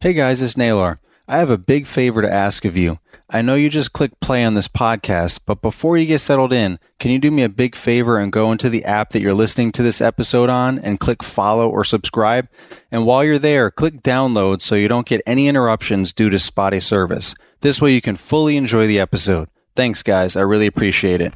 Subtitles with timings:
[0.00, 1.00] Hey guys, it's Naylor.
[1.26, 3.00] I have a big favor to ask of you.
[3.28, 6.78] I know you just clicked play on this podcast, but before you get settled in,
[7.00, 9.72] can you do me a big favor and go into the app that you're listening
[9.72, 12.48] to this episode on and click follow or subscribe?
[12.92, 16.78] And while you're there, click download so you don't get any interruptions due to spotty
[16.78, 17.34] service.
[17.62, 19.48] This way you can fully enjoy the episode.
[19.74, 20.36] Thanks, guys.
[20.36, 21.34] I really appreciate it.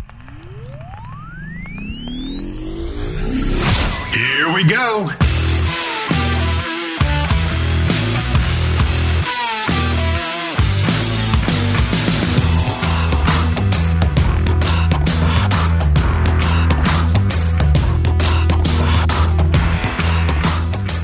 [4.14, 5.10] Here we go.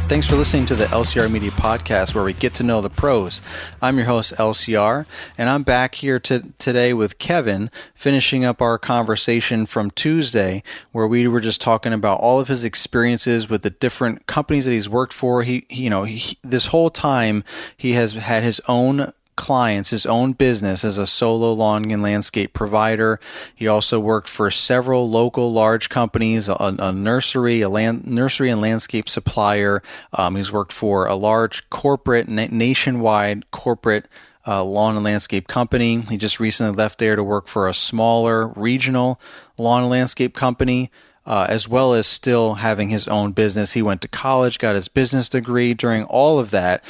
[0.08, 3.42] Thanks for listening to the LCR Media Podcast, where we get to know the pros.
[3.82, 5.04] I'm your host, LCR,
[5.36, 10.62] and I'm back here to, today with Kevin, finishing up our conversation from Tuesday,
[10.92, 14.72] where we were just talking about all of his experiences with the different companies that
[14.72, 15.42] he's worked for.
[15.42, 17.44] He, you know, he, this whole time
[17.76, 22.52] he has had his own clients, his own business as a solo lawn and landscape
[22.52, 23.18] provider.
[23.54, 28.60] He also worked for several local large companies, a, a nursery, a land, nursery and
[28.60, 29.82] landscape supplier.
[30.12, 34.08] Um, he's worked for a large corporate, na- nationwide corporate
[34.46, 36.00] uh, lawn and landscape company.
[36.02, 39.20] He just recently left there to work for a smaller regional
[39.56, 40.90] lawn and landscape company
[41.28, 43.74] uh, as well as still having his own business.
[43.74, 46.82] He went to college, got his business degree during all of that,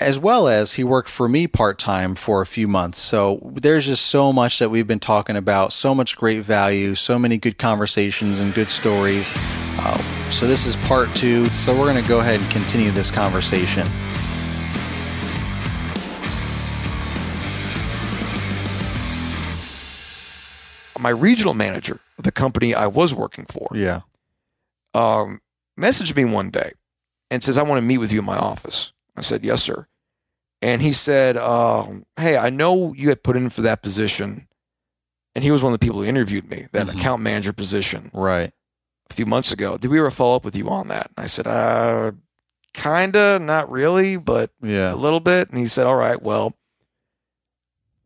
[0.00, 2.98] as well as he worked for me part time for a few months.
[2.98, 7.18] So there's just so much that we've been talking about, so much great value, so
[7.18, 9.30] many good conversations and good stories.
[9.78, 11.48] Uh, so this is part two.
[11.50, 13.86] So we're going to go ahead and continue this conversation.
[20.98, 24.00] My regional manager the company I was working for Yeah.
[24.94, 25.40] um,
[25.78, 26.72] messaged me one day
[27.30, 28.92] and says, I want to meet with you in my office.
[29.16, 29.86] I said, Yes, sir.
[30.60, 34.46] And he said, uh, Hey, I know you had put in for that position.
[35.34, 36.98] And he was one of the people who interviewed me, that Mhm.
[36.98, 38.52] account manager position Right.
[39.10, 39.78] a few months ago.
[39.78, 41.10] Did we ever follow up with you on that?
[41.16, 42.12] And I said, uh,
[42.74, 44.92] Kinda, not really, but Yeah.
[44.92, 45.48] a little bit.
[45.50, 46.54] And he said, All right, well,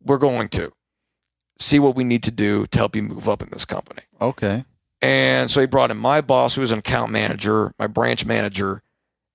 [0.02, 0.72] we're going to
[1.58, 4.02] see what we need to do to help you move up in this company.
[4.20, 4.64] Okay.
[5.02, 8.82] And so he brought in my boss, who was an account manager, my branch manager,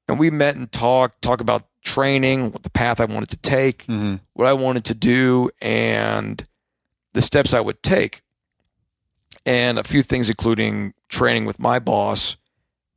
[0.08, 3.84] and we met and talked, talk about training, what the path I wanted to take,
[3.84, 6.44] hmm what I wanted to do, and
[7.14, 8.22] the steps I would take.
[9.46, 12.38] And a few things, including training with my boss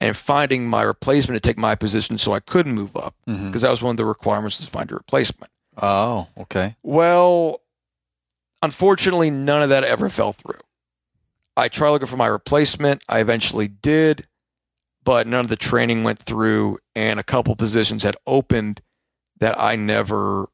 [0.01, 3.63] and finding my replacement to take my position so I could move up, hmm because
[3.63, 5.51] that was one of the requirements to find a replacement.
[5.77, 6.77] Oh, okay.
[6.83, 7.61] Well,
[8.65, 10.59] unfortunately, none of that ever fell through.
[11.57, 13.03] I tried looking for my replacement.
[13.09, 14.27] I eventually did,
[15.05, 18.81] but none of the training went through, and a couple positions had opened
[19.39, 20.49] that I never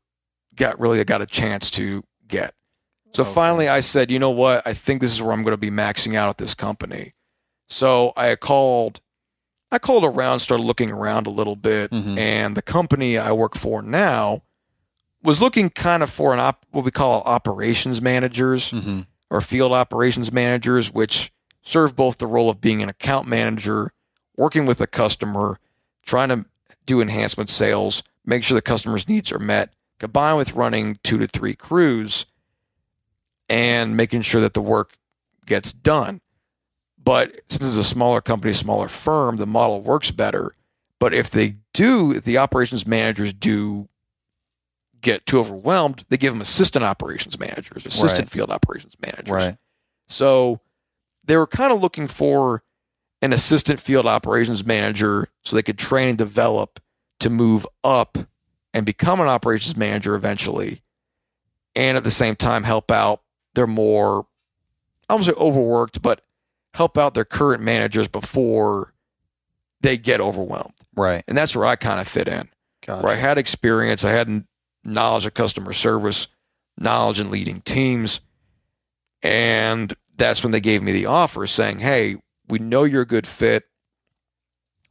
[0.56, 2.54] got really got a chance to get.
[3.15, 3.32] So Okay.
[3.32, 4.66] finally, I said, you know what?
[4.66, 7.15] I think this is where I'm going to be maxing out at this company.
[7.69, 9.00] So I called.
[9.72, 12.19] I called around, started looking around a little bit, Mhm.
[12.19, 14.43] and the company I work for now
[15.22, 19.00] was looking kind of for an op, what we call operations managers hmm
[19.31, 21.32] or field operations managers, which
[21.62, 23.92] serve both the role of being an account manager,
[24.36, 25.56] working with a customer,
[26.04, 26.44] trying to
[26.84, 31.28] do enhancement sales, make sure the customer's needs are met, combined with running two to
[31.28, 32.26] three crews
[33.48, 34.97] and making sure that the work
[35.47, 36.20] gets done.
[37.02, 40.56] But since it's a smaller company, smaller firm, the model works better.
[40.98, 43.88] But if they do, if the operations managers do
[45.00, 48.31] get too overwhelmed, they give them assistant operations managers, assistant Right.
[48.31, 49.31] field operations managers.
[49.31, 49.56] Right.
[50.09, 50.61] So
[51.25, 52.62] they were kind of looking for
[53.22, 56.81] an assistant field operations manager so they could train and develop
[57.21, 58.16] to move up
[58.72, 60.83] and become an operations manager eventually.
[61.77, 63.22] And at the same time, help out
[63.55, 64.27] their more,
[65.09, 66.22] I won't say overworked, but
[66.75, 68.94] help out their current managers before
[69.81, 70.75] they get overwhelmed.
[70.97, 71.22] Right.
[71.28, 72.49] And that's where I kind of fit in
[72.87, 73.03] Gotcha.
[73.05, 74.47] where I had experience, I had n-
[74.85, 76.29] knowledge of customer service,
[76.77, 78.21] knowledge in leading teams.
[79.23, 82.17] And that's when they gave me the offer saying, Hey,
[82.49, 83.65] we know you're a good fit.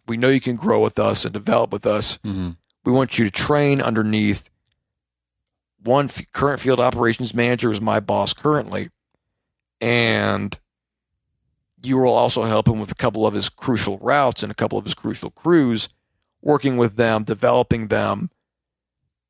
[0.08, 2.18] We know you can grow with us and develop with us.
[2.24, 2.52] hmm
[2.84, 4.50] We want you to train underneath
[5.84, 8.90] one f- current field operations manager is my boss currently.
[9.82, 10.58] And
[11.82, 14.78] you will also help him with a couple of his crucial routes and a couple
[14.78, 15.88] of his crucial crews,
[16.42, 18.30] working with them, developing them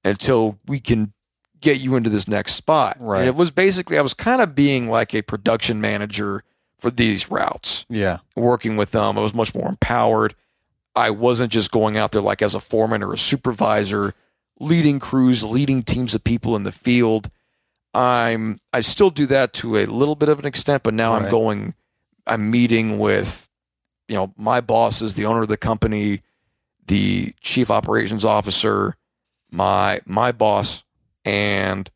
[0.04, 1.14] until we can
[1.62, 2.98] get you into this next spot.
[3.00, 3.20] Right.
[3.20, 6.44] And it was basically, I was kind of being like a production manager
[6.80, 8.20] for these routes, Yeah.
[8.36, 9.18] working with them.
[9.18, 10.36] I was much more empowered.
[10.96, 14.14] I wasn't just going out there like as a foreman or a supervisor,
[14.60, 17.30] leading crews, leading teams of people in the field.
[17.94, 21.30] I'm I still do that to a little bit of an extent, but now I'm
[21.30, 21.74] going
[22.28, 23.50] I'm meeting with
[24.08, 26.22] you know my bosses, the owner of the company,
[26.86, 28.96] the chief operations officer,
[29.52, 30.84] my my boss,
[31.26, 31.90] and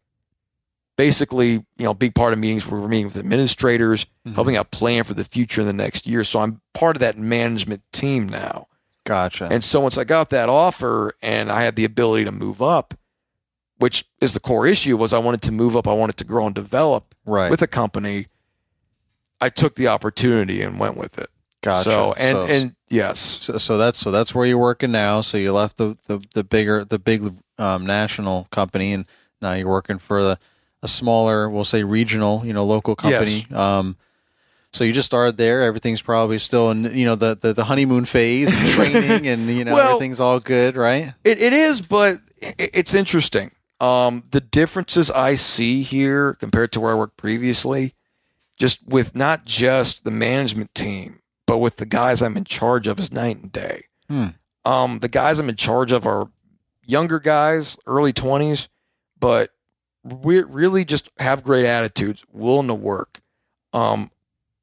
[0.96, 4.36] basically, you know, big part of meetings where we're meeting with administrators, Mhm.
[4.36, 6.24] helping out plan for the future in the next year.
[6.24, 8.68] So I'm part of that management team now.
[9.06, 9.50] Gotcha.
[9.52, 12.94] And so once I got that offer and I had the ability to move up,
[13.78, 16.46] which is the core issue, was I wanted to move up, I wanted to grow
[16.46, 17.52] and develop right.
[17.52, 18.28] with a company.
[19.42, 21.30] I took the opportunity and went with it.
[21.62, 21.90] gotcha.
[21.90, 25.20] So and so, and yes, so, so that's so that's where you're working now.
[25.22, 29.06] So you left the the, the bigger the big um, national company, and
[29.42, 30.40] now you're working for the
[30.82, 33.48] a smaller, we'll say regional, you know, local company.
[33.56, 33.96] Um,
[34.74, 35.62] so you just started there.
[35.64, 39.64] Everything's probably still in you know the the, the honeymoon phase, and training, and you
[39.64, 41.14] know Well- everything's all good, right?
[41.24, 43.52] It, it is, but it, it's interesting.
[43.80, 47.94] Um, the differences I see here compared to where I worked previously,
[48.58, 53.00] just with not just the management team, but with the guys I'm in charge of,
[53.00, 53.84] is night and day.
[54.10, 54.28] Hmm.
[54.66, 56.30] Um, the guys I'm in charge of are
[56.86, 58.68] younger guys, early 20s,
[59.20, 59.52] but
[60.04, 63.22] we really just have great attitudes, willing to work.
[63.72, 64.12] Um,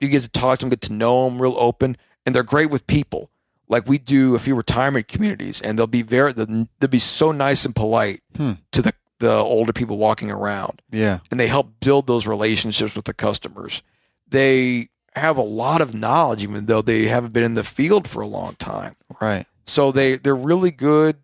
[0.01, 1.97] you get to talk to them, get to know them, real open,
[2.27, 3.31] and they're great with people
[3.69, 7.65] like we do a few retirement communities, and they'll be very they'll, be so nice
[7.65, 8.53] and polite Hmm.
[8.73, 11.19] to the the older people walking around, Yeah.
[11.31, 13.83] and they help build those relationships with the customers.
[14.27, 18.23] They have a lot of knowledge, even though they haven't been in the field for
[18.23, 18.97] a long time.
[19.21, 19.47] Right.
[19.67, 21.19] So they they're really good.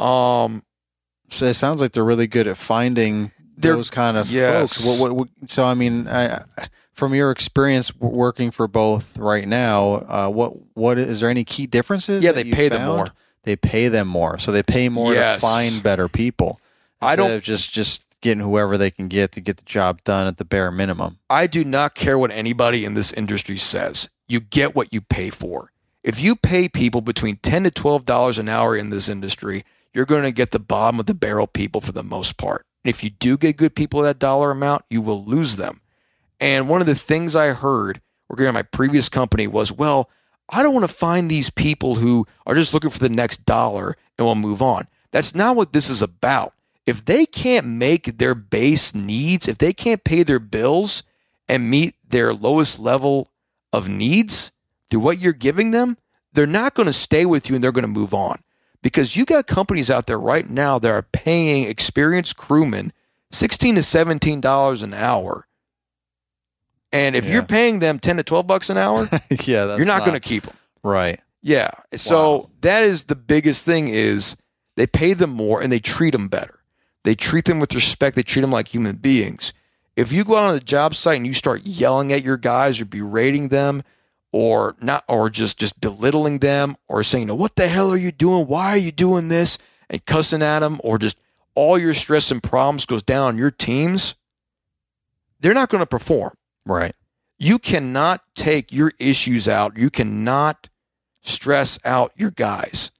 [0.00, 0.62] Um,
[1.28, 4.74] So it sounds like they're really good at finding those kind of yes.
[4.74, 4.84] folks.
[4.84, 6.44] What, what, what, so I mean, I,
[6.92, 11.66] from your experience working for both right now, uh, what what is there any key
[11.66, 12.24] differences?
[12.24, 13.08] Yeah, they pay them more.
[13.44, 15.40] They pay them more, so they pay more Yes.
[15.40, 16.60] to find better people.
[17.00, 20.26] I don't- of just just getting whoever they can get to get the job done
[20.26, 21.18] at the bare minimum.
[21.30, 24.10] I do not care what anybody in this industry says.
[24.28, 25.72] You get what you pay for.
[26.02, 30.06] If you pay people between ten to twelve dollars an hour in this industry, you're
[30.06, 32.66] going to get the bottom of the barrel people for the most part.
[32.84, 35.80] And if you do get good people at that dollar amount, you will lose them.
[36.38, 40.08] And one of the things I heard working at my previous company was, well,
[40.48, 43.96] I don't want to find these people who are just looking for the next dollar
[44.16, 44.86] and will move on.
[45.12, 46.54] That's not what this is about.
[46.86, 51.02] If they can't make their base needs, if they can't pay their bills
[51.48, 53.30] and meet their lowest level
[53.72, 54.50] of needs
[54.88, 55.98] through what you're giving them,
[56.32, 58.38] they're not going to stay with you and they're going to move on.
[58.82, 62.92] Because you got companies out there right now that are paying experienced crewmen
[63.30, 65.46] 16 to 17 dollars an hour.
[66.92, 67.34] And if Yeah.
[67.34, 69.02] you're paying them 10 to 12 bucks an hour,
[69.44, 70.56] yeah, that's you're not, going to keep them.
[70.82, 71.20] right.
[71.42, 71.70] Yeah.
[71.94, 72.50] So Wow.
[72.60, 74.36] that is the biggest thing is
[74.76, 76.58] they pay them more and they treat them better.
[77.04, 78.14] They treat them with respect.
[78.16, 79.54] They treat them like human beings.
[79.96, 82.78] If you go out on the job site and you start yelling at your guys
[82.80, 83.82] or berating them
[84.32, 88.12] or not or just just belittling them or saying, "No, what the hell are you
[88.12, 88.46] doing?
[88.46, 91.18] Why are you doing this?" and cussing at them or just
[91.56, 94.14] all your stress and problems goes down on your teams,
[95.40, 96.34] they're not going to perform
[96.64, 96.94] Right.
[97.38, 99.76] you cannot take your issues out.
[99.76, 100.68] You cannot
[101.22, 102.92] stress out your guys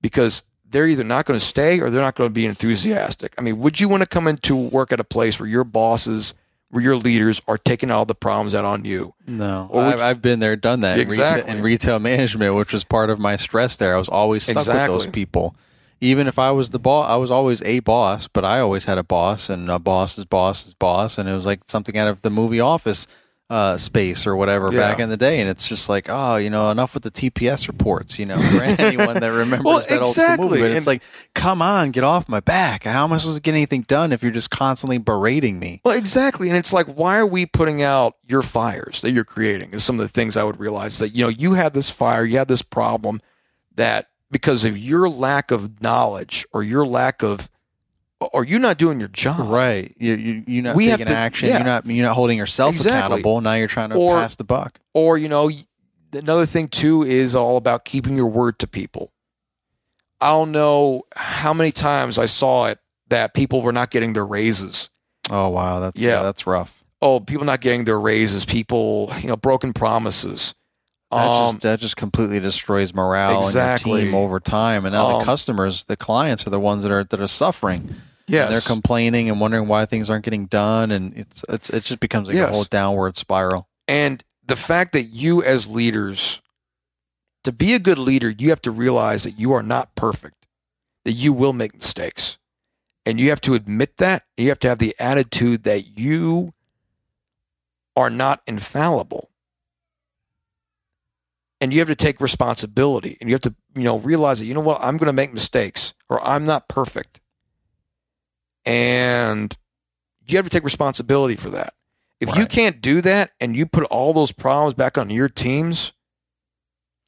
[0.00, 3.34] because they're either not going to stay or they're not going to be enthusiastic.
[3.36, 6.32] I mean, would you want to come into work at a place where your bosses,
[6.70, 9.14] where your leaders are taking all the problems out on you?
[9.26, 11.56] No, Or I've, I've been there, done that in retail- Exactly.
[11.56, 13.94] in retail management, which was part of my stress there.
[13.94, 15.54] I was always stuck with those people.
[16.00, 18.96] Even if I was the boss, I was always a boss, but I always had
[18.96, 22.30] a boss, and a boss's boss's boss, and it was like something out of the
[22.30, 23.06] movie Office
[23.50, 24.78] uh, space or whatever Yeah.
[24.78, 25.40] back in the day.
[25.40, 28.62] And it's just like, oh, you know, enough with the TPS reports, you know, for
[28.62, 30.48] anyone that remembers Well, that old school exactly.
[30.48, 30.60] movie.
[30.60, 31.02] But it's like,
[31.34, 32.84] come on, get off my back.
[32.84, 35.80] How am I supposed to get anything done if you're just constantly berating me?
[35.84, 36.48] Well, exactly.
[36.48, 39.72] And it's like, why are we putting out your fires that you're creating?
[39.72, 42.24] Is some of the things I would realize that, you know, you had this fire,
[42.24, 43.20] you had this problem
[43.74, 47.50] that because of your lack of knowledge or your lack of,
[48.20, 49.48] or you not doing your job.
[49.48, 49.94] Right.
[49.98, 51.48] You you you're not We taking to- action.
[51.48, 51.56] yeah.
[51.58, 52.98] You're not you're not holding yourself Exactly.
[52.98, 53.40] accountable.
[53.40, 54.78] Now you're trying to Or- pass the buck.
[54.94, 55.50] Or, you know,
[56.12, 59.12] another thing too is all about keeping your word to people.
[60.20, 64.26] I don't know how many times I saw it that people were not getting their
[64.26, 64.90] raises.
[65.30, 66.22] Oh wow, that's Yeah.
[66.22, 66.84] that's rough.
[67.02, 70.54] Oh, people not getting their raises, people, you know, broken promises.
[71.10, 73.92] That Um, just that just completely destroys morale Exactly.
[73.92, 74.84] in your team over time.
[74.84, 77.96] And now Um, the customers, the clients are the ones that are that are suffering.
[78.30, 78.46] Yes.
[78.46, 82.00] And they're complaining and wondering why things aren't getting done and it's it's it just
[82.00, 82.50] becomes like Yes.
[82.50, 83.68] a whole downward spiral.
[83.88, 86.40] And the fact that you, as leaders,
[87.44, 90.46] to be a good leader, you have to realize that you are not perfect,
[91.04, 92.36] that you will make mistakes.
[93.06, 94.24] And you have to admit that.
[94.36, 96.52] You have to have the attitude that you
[97.96, 99.30] are not infallible.
[101.60, 104.54] And you have to take responsibility and you have to, you know, realize that, you
[104.54, 107.20] know what, I'm going to make mistakes or I'm not perfect.
[108.64, 109.56] And
[110.26, 111.74] you have to take responsibility for that.
[112.20, 115.92] If you can't do that and you put all those problems back on your teams,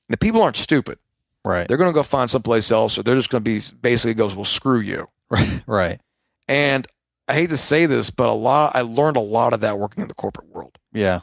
[0.09, 0.99] the people aren't stupid.
[1.45, 1.69] Right.
[1.69, 4.35] They're going to go find someplace else or they're just going to be basically goes,
[4.35, 5.09] well, screw you.
[5.31, 5.63] Right.
[5.67, 6.01] Right.
[6.49, 6.87] And
[7.29, 10.03] I hate to say this, but a lot I learned a lot of that working
[10.03, 10.79] in the corporate world.
[10.93, 11.21] Yeah.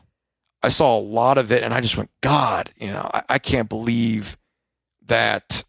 [0.61, 3.39] I saw a lot of it and I just went, God, you know, I, I
[3.39, 4.37] can't believe
[5.05, 5.63] that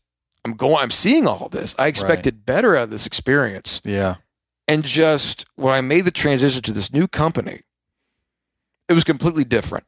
[0.44, 1.74] I'm going I'm seeing all this.
[1.78, 3.80] I expected better out of this experience.
[3.84, 4.16] Yeah.
[4.70, 7.62] And just when I made the transition to this new company,
[8.88, 9.84] it was completely different.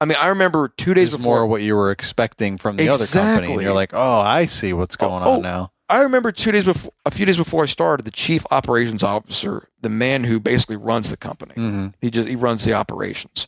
[0.00, 3.04] I mean, I remember two days before more what you were expecting from the other
[3.06, 3.52] company.
[3.52, 5.72] And you're like, oh, I see what's going Oh, on now.
[5.88, 9.68] I remember two days before, a few days before I started, the chief operations officer,
[9.82, 13.46] the man who basically runs the company, hmm he just he runs the operations.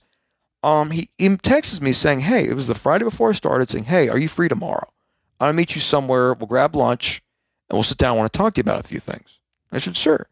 [0.62, 3.84] Um, he, he texts me saying, "Hey, it was the Friday before I started, saying,
[3.84, 4.88] hey, are you free tomorrow?
[5.40, 6.34] I'll meet you somewhere.
[6.34, 7.22] We'll grab lunch,
[7.70, 8.14] and we'll sit down.
[8.14, 9.38] I want to talk to you about a few things."
[9.72, 10.26] I said, "Sure."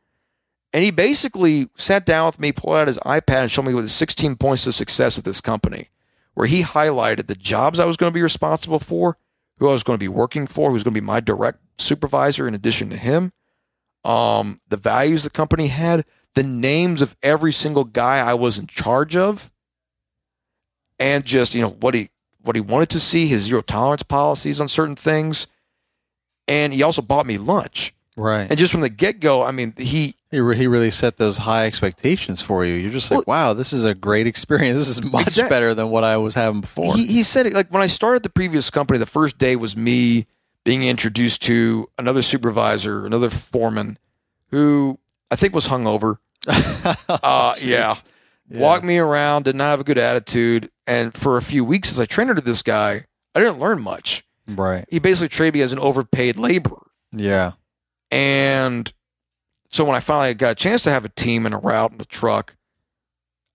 [0.73, 3.89] And he basically sat down with me, pulled out his iPad, and showed me the
[3.89, 5.89] 16 points to success at this company,
[6.35, 9.19] where he highlighted the jobs I was going to be responsible for,
[9.59, 11.59] who I was going to be working for, who was going to be my direct
[11.79, 13.33] supervisor in addition to him,
[14.05, 18.67] um, the values the company had, the names of every single guy I was in
[18.67, 19.51] charge of,
[20.99, 22.11] and just you know what he
[22.41, 25.47] what he wanted to see, his zero tolerance policies on certain things,
[26.49, 27.95] and he also bought me lunch.
[28.17, 28.47] Right.
[28.51, 31.39] And just from the get go, I mean, he He, re- he really set those
[31.39, 32.75] high expectations for you.
[32.75, 34.79] You're just like, wow, this is a great experience.
[34.79, 36.95] This is much Exact- better than what I was having before.
[36.95, 39.77] he, he said it like when I started the previous company, the first day was
[39.77, 40.27] me
[40.65, 43.99] being introduced to another supervisor, another foreman,
[44.51, 44.99] who
[45.31, 46.19] I think was hungover.
[47.09, 47.95] Uh, yeah.
[48.49, 48.61] Yeah.
[48.61, 50.69] walked me around, did not have a good attitude.
[50.87, 54.25] And for a few weeks, as I trained under this guy, I didn't learn much.
[54.49, 54.85] Right.
[54.91, 56.87] He basically treated me as an overpaid laborer.
[57.13, 57.53] Yeah.
[58.13, 58.93] And
[59.71, 62.01] so when I finally got a chance to have a team and a route and
[62.01, 62.57] a truck,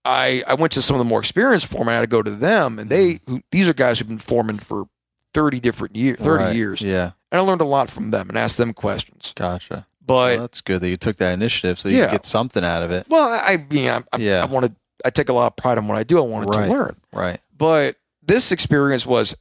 [0.04, 1.92] I I went to some of the more experienced foremen.
[1.94, 3.36] I had to go to them, and they mm-hmm.
[3.36, 4.86] who, these are guys who've been foremen for
[5.34, 6.56] thirty different years, thirty Right.
[6.56, 7.12] years, Yeah.
[7.32, 9.34] and I learned a lot from them and asked them questions.
[9.36, 9.86] Gotcha.
[10.04, 12.12] But well, that's good that you took that initiative so you Yeah.
[12.12, 13.06] get something out of it.
[13.10, 14.42] well, I, I mean, I, I, Yeah.
[14.42, 16.18] I wanted I take a lot of pride in what I do.
[16.18, 16.66] I wanted Right.
[16.66, 16.96] to learn.
[17.14, 17.40] Right.
[17.56, 19.36] But this experience was,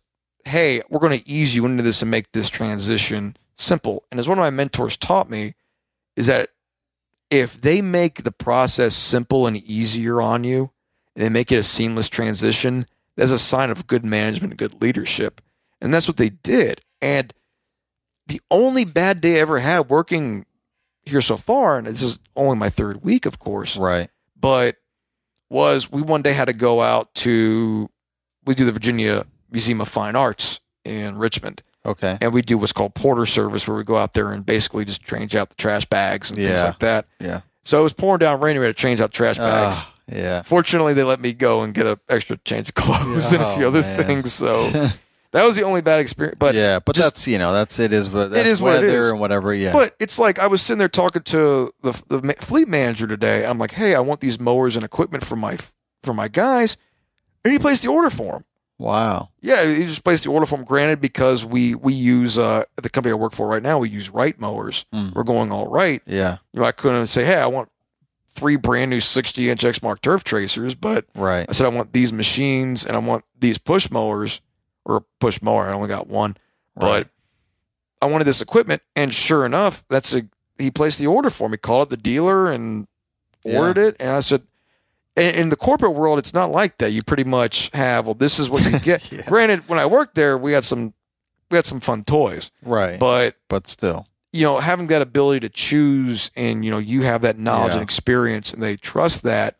[0.44, 4.04] hey, we're going to ease you into this and make this transition simple.
[4.10, 5.54] And as one of my mentors taught me,
[6.14, 6.50] is that
[7.30, 10.70] if they make the process simple and easier on you,
[11.14, 12.86] and they make it a seamless transition,
[13.16, 15.40] that's a sign of good management and good leadership.
[15.80, 16.82] And that's what they did.
[17.00, 17.32] And
[18.26, 20.46] the only bad day I ever had working
[21.04, 24.10] here so far, and this is only my third week, of course, Right.
[24.38, 24.76] but
[25.48, 27.88] was we one day had to go out to
[28.44, 32.18] we do the Virginia Museum of Fine Arts in Richmond, Okay.
[32.20, 35.02] and we do what's called porter service, where we go out there and basically just
[35.04, 36.64] change out the trash bags and things Yeah.
[36.66, 37.06] like that.
[37.20, 37.40] Yeah.
[37.64, 39.76] So it was pouring down rain, and we had to change out trash bags.
[39.80, 40.42] Ah, yeah.
[40.42, 43.64] Fortunately, they let me go and get an extra change of clothes and a few
[43.64, 44.04] Oh, other man.
[44.04, 44.32] things.
[44.32, 44.48] So
[45.32, 46.38] that was the only bad experience.
[46.38, 48.86] But yeah, but just- that's you know that's it is what that's is what it
[48.86, 49.08] weather is.
[49.10, 49.52] and whatever.
[49.52, 49.72] Yeah.
[49.72, 53.38] But it's like I was sitting there talking to the, the ma- fleet manager today.
[53.42, 55.56] And I'm like, hey, I want these mowers and equipment for my
[56.04, 56.76] for my guys,
[57.44, 58.44] and he placed the order for them.
[58.78, 59.30] Wow.
[59.40, 60.64] Yeah, he just placed the order for them.
[60.66, 64.10] Granted, because we we use uh, the company I work for right now, we use
[64.10, 64.84] Wright mowers.
[64.94, 65.14] Mm.
[65.14, 66.02] We're going all right.
[66.06, 66.38] Yeah.
[66.52, 67.70] You know, I couldn't say, hey, I want
[68.34, 71.46] three brand new 60 inch Exmark Turf Tracers, but Right.
[71.48, 74.42] I said I want these machines and I want these push mowers
[74.84, 75.68] or a push mower.
[75.70, 76.36] I only got one,
[76.76, 77.06] Right.
[77.06, 77.08] but
[78.02, 80.28] I wanted this equipment, and sure enough, that's a
[80.58, 81.56] he placed the order for me.
[81.56, 82.86] Called up the dealer and
[83.42, 83.58] Yeah.
[83.60, 84.42] ordered it, and I said.
[85.16, 86.92] In in the corporate world, it's not like that.
[86.92, 89.10] You pretty much have, well, this is what you get.
[89.10, 89.22] Yeah.
[89.26, 90.92] Granted, when I worked there, we had some,
[91.50, 92.98] we had some fun toys, right.
[93.00, 94.06] But, but still.
[94.32, 97.74] you know, having that ability to choose and, you know, you have that knowledge Yeah.
[97.76, 99.56] and experience and they trust that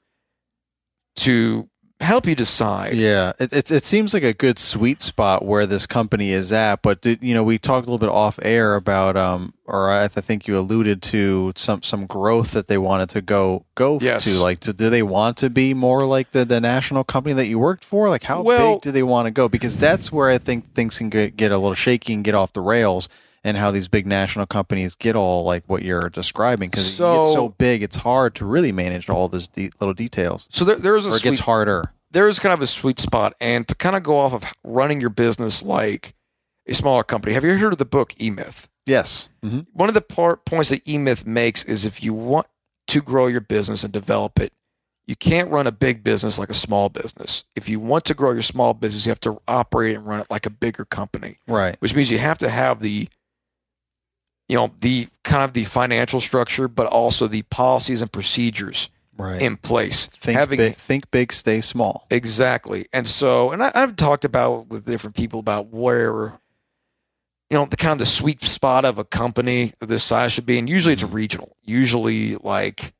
[1.17, 1.69] to
[2.01, 2.95] help you decide.
[2.95, 6.83] Yeah, it, it's it seems like a good sweet spot where this company is at.
[6.83, 10.05] But did, you know, we talked a little bit off air about, um, or I,
[10.05, 14.25] I think you alluded to some some growth that they wanted to go go Yes.
[14.25, 14.39] to.
[14.39, 17.59] Like, to, do they want to be more like the the national company that you
[17.59, 18.09] worked for?
[18.09, 19.49] Like, how Well- big do they want to go?
[19.49, 22.53] Because that's where I think things can get, get a little shaky and get off
[22.53, 23.09] the rails.
[23.47, 26.97] And how these big national companies get all like what you're describing because you get
[26.97, 30.77] So- so big, it's hard to really manage all those de- little details, So there,
[30.77, 31.93] there's a or it gets sweet, harder.
[32.11, 35.01] there is kind of a sweet spot, and to kind of go off of running
[35.01, 36.15] your business like
[36.67, 37.35] a smaller company.
[37.35, 38.69] Have you heard of the book E Myth?
[38.85, 39.29] Yes.
[39.45, 42.47] hmm One of the part, points that E Myth makes is if you want
[42.89, 44.53] to grow your business and develop it,
[45.07, 47.45] you can't run a big business like a small business.
[47.55, 50.27] If you want to grow your small business, you have to operate and run it
[50.31, 51.77] like a bigger company, Right.
[51.79, 53.09] which means you have to have the
[54.49, 58.89] you know, the kind of the financial structure, but also the policies and procedures
[59.19, 59.41] Right.
[59.41, 60.07] in place.
[60.09, 60.75] think Having big.
[60.75, 61.33] Think big.
[61.33, 62.07] Stay small.
[62.11, 62.87] Exactly.
[62.93, 66.39] And so, and I, I've talked about with different people about where,
[67.49, 70.45] you know, the kind of the sweet spot of a company of this size should
[70.45, 70.59] be.
[70.59, 71.15] And usually it's mm-hmm.
[71.15, 71.57] regional.
[71.65, 72.93] Usually, like,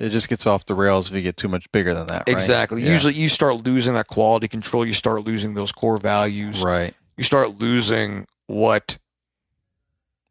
[0.00, 2.24] It just gets off the rails if you get too much bigger than that.
[2.26, 2.28] Right?
[2.28, 2.82] exactly.
[2.82, 2.90] Yeah.
[2.90, 4.84] Usually you start losing that quality control.
[4.84, 6.62] You start losing those core values.
[6.62, 6.94] Right.
[7.16, 8.98] You start losing what,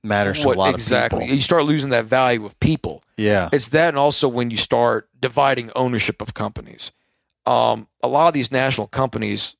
[0.03, 1.18] Matters to what a lot exactly.
[1.18, 1.36] of people.
[1.36, 3.03] You start losing that value of people.
[3.18, 3.50] Yeah.
[3.51, 6.91] It's that, and also when you start dividing ownership of companies.
[7.46, 9.56] Um, a lot of these national companies,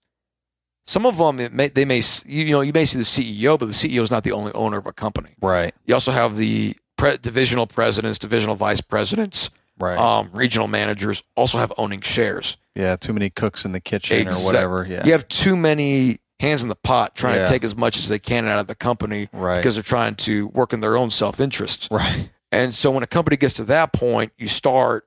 [0.88, 3.65] some of them, it may, they may, you know, you may see the CEO, but
[3.65, 5.31] the CEO is not the only owner of a company.
[5.41, 5.74] Right.
[5.86, 9.98] You also have the pre- divisional presidents, divisional vice presidents, Right.
[9.98, 12.58] um, regional managers also have owning shares.
[12.75, 12.96] yeah.
[12.96, 14.86] Too many cooks in the kitchen Exact- or whatever.
[14.89, 15.05] Yeah.
[15.05, 17.46] You have too many hands in the pot trying Yeah.
[17.46, 19.58] to take as much as they can out of the company Right.
[19.58, 21.88] because they're trying to work in their own self interests.
[21.91, 22.29] right.
[22.51, 25.05] And so when a company gets to that point, you start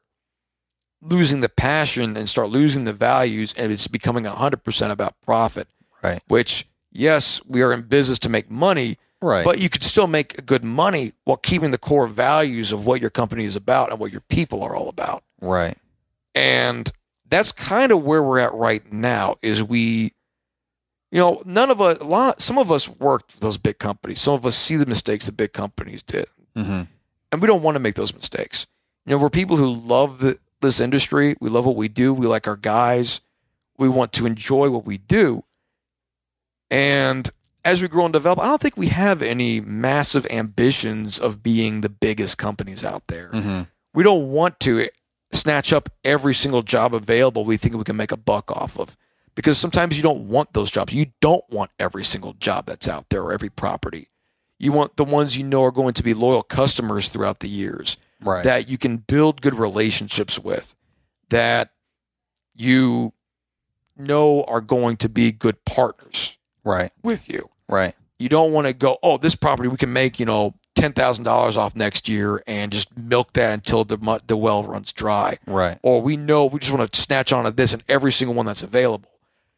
[1.00, 5.66] losing the passion and start losing the values, and it's becoming 100% about profit,
[6.02, 6.22] Right.
[6.28, 9.44] which, yes, we are in business to make money, Right.
[9.44, 13.10] but you could still make good money while keeping the core values of what your
[13.10, 15.24] company is about and what your people are all about.
[15.40, 15.76] right.
[16.34, 16.90] And
[17.28, 20.12] that's kind of where we're at right now is we
[21.12, 24.20] you know none of us a lot some of us worked for those big companies
[24.20, 26.26] some of us see the mistakes that big companies did
[26.56, 26.82] hmm
[27.32, 28.66] and we don't want to make those mistakes.
[29.06, 31.34] You know, we're people who love the, this industry.
[31.40, 32.12] We love what we do.
[32.12, 33.22] We like our guys.
[33.78, 35.42] We want to enjoy what we do.
[36.70, 37.30] And
[37.64, 41.80] as we grow and develop, I don't think we have any massive ambitions of being
[41.80, 43.28] the biggest companies out there.
[43.32, 43.62] hmm
[43.94, 44.88] We don't want to
[45.32, 48.96] snatch up every single job available we think we can make a buck off of.
[49.34, 50.92] Because sometimes you don't want those jobs.
[50.92, 54.08] You don't want every single job that's out there or every property.
[54.58, 57.96] You want the ones you know are going to be loyal customers throughout the years
[58.20, 58.44] Right.
[58.44, 60.76] that you can build good relationships with,
[61.30, 61.70] that
[62.54, 63.12] you
[63.96, 66.92] know are going to be good partners right.
[67.02, 67.48] with you.
[67.68, 67.94] Right.
[68.18, 71.24] You don't want to go, oh, this property we can make, you know, ten thousand
[71.24, 75.38] dollars off next year and just milk that until the the well runs dry.
[75.46, 75.78] Right.
[75.82, 78.62] Or we know we just want to snatch onto this and every single one that's
[78.62, 79.10] available.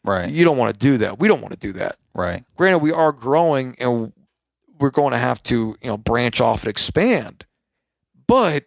[0.05, 0.31] Right.
[0.31, 1.19] You don't want to do that.
[1.19, 1.97] We don't want to do that.
[2.15, 2.45] Right.
[2.57, 4.13] Granted, we are growing and
[4.79, 7.47] we're going to have to, you know, branch off and expand,
[8.27, 8.65] but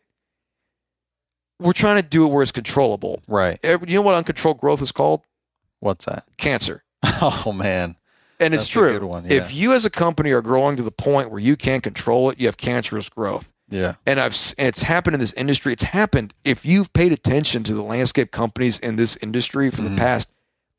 [1.60, 3.22] we're trying to do it where it's controllable.
[3.28, 3.60] Right.
[3.64, 5.22] Every- You know what uncontrolled growth is called?
[5.80, 6.26] What's that?
[6.38, 6.84] Cancer.
[7.22, 7.96] Oh man.
[8.40, 9.08] And it's That's a true.
[9.08, 12.30] one, If you as a company are growing to the point where you can't control
[12.30, 13.52] it, you have cancerous growth.
[13.70, 13.96] Yeah.
[14.06, 15.74] And I've and it's happened in this industry.
[15.74, 19.90] It's happened if you've paid attention to the landscape companies in this industry for Mhm.
[19.90, 20.30] the past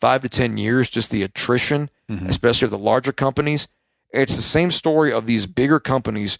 [0.01, 2.29] five to ten years, just the attrition, Mhm.
[2.29, 3.69] especially of the larger companies.
[4.13, 6.39] It's the same story of these bigger companies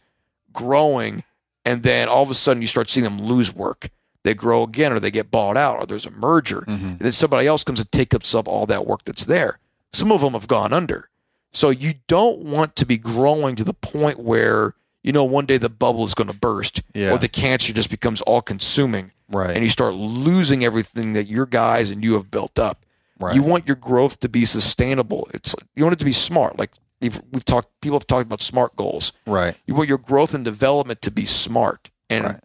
[0.53, 1.25] growing,
[1.64, 3.90] and then all of a sudden you start seeing them lose work.
[4.25, 6.83] They grow again, or they get bought out, or there's a merger, Mhm.
[6.83, 9.59] and then somebody else comes and takes up some all that work that's there.
[9.92, 11.09] Some of them have gone under.
[11.53, 15.57] So you don't want to be growing to the point where you know one day
[15.57, 17.12] the bubble is going to burst, Yeah.
[17.12, 19.55] or the cancer just becomes all consuming, Right.
[19.55, 22.85] and you start losing everything that your guys and you have built up.
[23.18, 23.35] Right.
[23.35, 25.28] You want your growth to be sustainable.
[25.35, 26.59] It's you want it to be smart.
[26.59, 29.12] Like we've, we've talked, people have talked about smart goals.
[29.26, 29.57] right.
[29.66, 32.40] You want your growth and development to be smart and Right.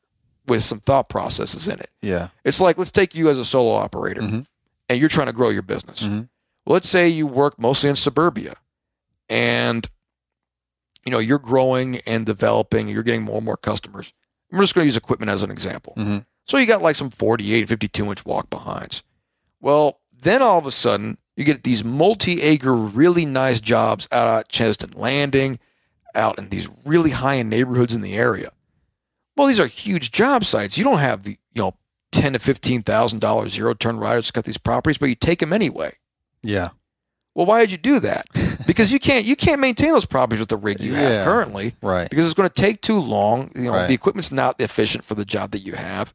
[0.48, 1.90] with some thought processes in it.
[2.02, 2.30] Yeah.
[2.44, 4.46] It's like let's take you as a solo operator, Mhm.
[4.90, 6.04] and you're trying to grow your business.
[6.04, 6.30] Mhm.
[6.66, 8.56] Well, let's say you work mostly in suburbia,
[9.30, 9.88] and
[11.06, 12.88] you know you're growing and developing.
[12.88, 14.14] You're getting more and more customers.
[14.52, 15.94] I'm just going to use equipment as an example.
[15.98, 16.26] Mhm.
[16.46, 19.02] So you got like some 48, 52 inch walk behinds.
[19.60, 24.50] Well, then all of a sudden you get these multi-acre, really nice jobs out at
[24.50, 25.60] Chesdin Landing,
[26.16, 28.52] out in these really high-end neighborhoods in the area.
[29.36, 30.78] Well, these are huge job sites.
[30.78, 31.74] You don't have the you know
[32.12, 35.40] ten to fifteen thousand dollars zero turn riders to cut these properties, but you take
[35.40, 35.96] them anyway.
[36.44, 36.70] Yeah.
[37.34, 38.26] Well, why did you do that?
[38.66, 41.24] Because you can't you can't maintain those properties with the rig you have Yeah.
[41.26, 42.10] currently Right.
[42.10, 43.52] because it's going to take too long.
[43.56, 43.88] You know, Right.
[43.88, 46.14] the equipment's not efficient for the job that you have.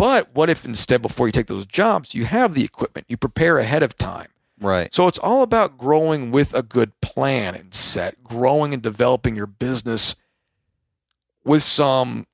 [0.00, 3.58] But what if instead, before you take those jobs, you have the equipment, you prepare
[3.58, 4.28] ahead of time?
[4.58, 4.94] Right.
[4.94, 9.46] So it's all about growing with a good plan and set, growing and developing your
[9.46, 10.16] business
[11.44, 12.26] with some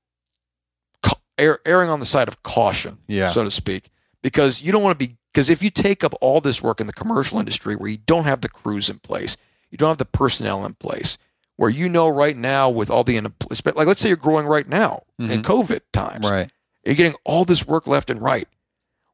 [1.36, 3.32] erring on the side of caution, Yeah.
[3.32, 3.90] so to speak,
[4.22, 6.86] because you don't want to be because if you take up all this work in
[6.86, 9.36] the commercial industry where you don't have the crews in place,
[9.70, 11.18] You don't have the personnel in place
[11.56, 15.02] where you know right now with all the like let's say you're growing right now
[15.18, 15.40] in mm-hmm.
[15.40, 16.30] COVID times.
[16.30, 16.50] Right.
[16.86, 18.48] You're getting all this work left and right.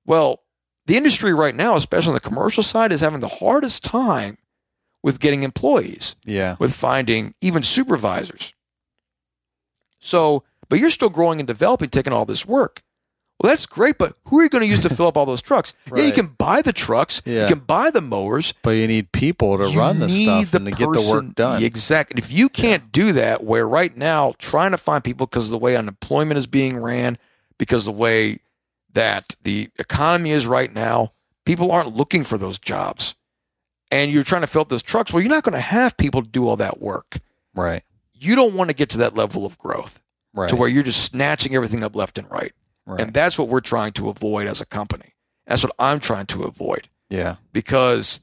[0.05, 0.41] Well,
[0.87, 4.39] the industry right now, especially on the commercial side, is having the hardest time
[5.03, 6.57] with getting employees, Yeah.
[6.59, 8.53] with finding even supervisors.
[9.99, 12.83] So, but you're still growing and developing, taking all this work.
[13.41, 15.43] Well, that's great, but who are you going to use to fill up all those
[15.43, 15.75] trucks?
[15.93, 17.43] Yeah, you can buy the trucks, Yeah.
[17.43, 20.59] you can buy the mowers, But you need people to you run the stuff the
[20.59, 21.63] and to get the work done.
[21.63, 22.19] Exactly.
[22.19, 25.59] If you can't do that, where right now trying to find people because of the
[25.59, 27.19] way unemployment is being ran,
[27.59, 28.39] because the way
[28.93, 31.13] that the economy is right now,
[31.45, 33.15] people aren't looking for those jobs.
[33.91, 35.13] And you're trying to fill up those trucks.
[35.13, 37.19] Well, you're not going to have people to do all that work.
[37.55, 37.83] Right.
[38.13, 40.01] You don't want to get to that level of growth
[40.35, 40.49] Right.
[40.49, 42.53] to where you're just snatching everything up left and right.
[42.87, 43.01] right.
[43.01, 45.13] And that's what we're trying to avoid as a company.
[45.47, 47.37] That's what I'm trying to avoid yeah.
[47.53, 48.21] because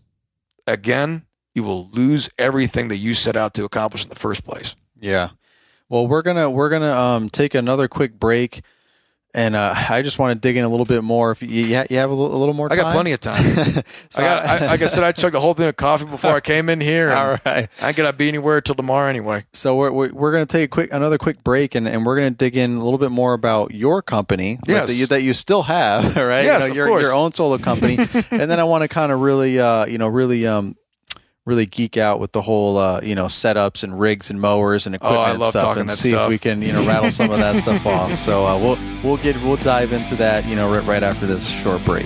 [0.66, 4.76] again, you will lose everything that you set out to accomplish in the first place.
[5.00, 5.30] Yeah.
[5.88, 8.62] Well, we're gonna we're gonna um, take another quick break,
[9.34, 11.32] and uh, I just want to dig in a little bit more.
[11.32, 12.80] If you, you have a little, a little more, time?
[12.80, 13.44] I got plenty of time.
[13.44, 13.84] So
[14.18, 16.40] I got, I, like I said, I chugged the whole thing of coffee before I
[16.40, 17.12] came in here.
[17.14, 17.70] All right.
[17.82, 19.46] I gonna be anywhere till tomorrow anyway.
[19.54, 22.18] So we're we're, we're going to take a quick another quick break, and, and we're
[22.18, 24.88] going to dig in a little bit more about your company Yes.
[24.88, 26.46] that, you, that you still have, right?
[26.46, 27.02] Yes, you know, of your course.
[27.04, 27.98] your own solo company,
[28.32, 30.76] and then I want to kind of really, uh, you know, really um.
[31.50, 34.94] Really geek out with the whole, uh, you know, setups and rigs and mowers and
[34.94, 36.86] equipment Oh, I and love stuff, talking and that see if we can, you know,
[36.86, 38.14] rattle some of that stuff off.
[38.20, 41.50] So uh, we'll we'll get we'll dive into that, you know, right, right after this
[41.50, 42.06] short break.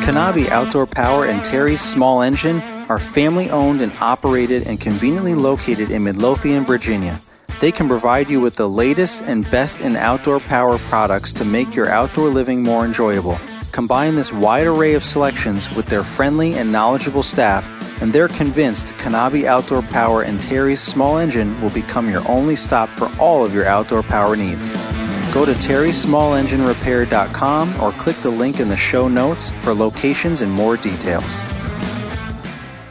[0.00, 5.90] Kanabi Outdoor Power and Terry's Small Engine are family owned and operated and conveniently located
[5.90, 7.20] in Midlothian, Virginia.
[7.60, 11.74] They can provide you with the latest and best in outdoor power products to make
[11.74, 13.38] your outdoor living more enjoyable.
[13.72, 18.94] Combine this wide array of selections with their friendly and knowledgeable staff, and they're convinced
[18.94, 23.54] Kanabi Outdoor Power and Terry's Small Engine will become your only stop for all of
[23.54, 24.74] your outdoor power needs.
[25.32, 30.76] Go to terrysmallenginerepair.com or click the link in the show notes for locations and more
[30.76, 31.40] details.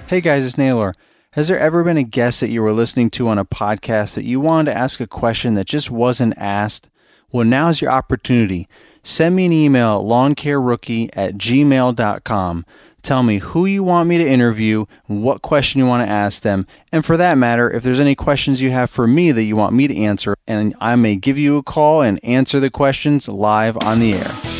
[0.07, 0.93] Hey guys, it's Naylor.
[1.33, 4.23] Has there ever been a guest that you were listening to on a podcast that
[4.23, 6.89] you wanted to ask a question that just wasn't asked?
[7.31, 8.67] Well, now's your opportunity.
[9.03, 12.65] Send me an email at lawncarerookie at gmail.com.
[13.01, 16.65] Tell me who you want me to interview, what question you want to ask them,
[16.91, 19.73] and for that matter, if there's any questions you have for me that you want
[19.73, 23.77] me to answer, and I may give you a call and answer the questions live
[23.77, 24.59] on the air.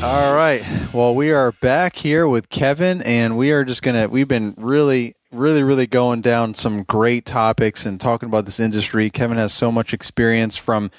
[0.00, 0.62] All right.
[0.92, 4.06] Well, we are back here with Kevin, and we are just gonna.
[4.06, 9.10] We've been really, really, really going down some great topics and talking about this industry.
[9.10, 10.90] Kevin has so much experience from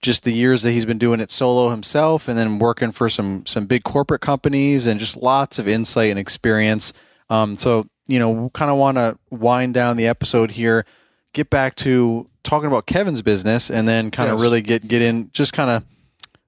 [0.00, 3.44] just the years that he's been doing it solo himself, and then working for some
[3.46, 6.92] some big corporate companies, and just lots of insight and experience.
[7.30, 10.86] Um, so you know, kind of want to wind down the episode here,
[11.34, 14.42] get back to talking about Kevin's business, and then kind of Yes.
[14.42, 15.84] really get get in, just kind of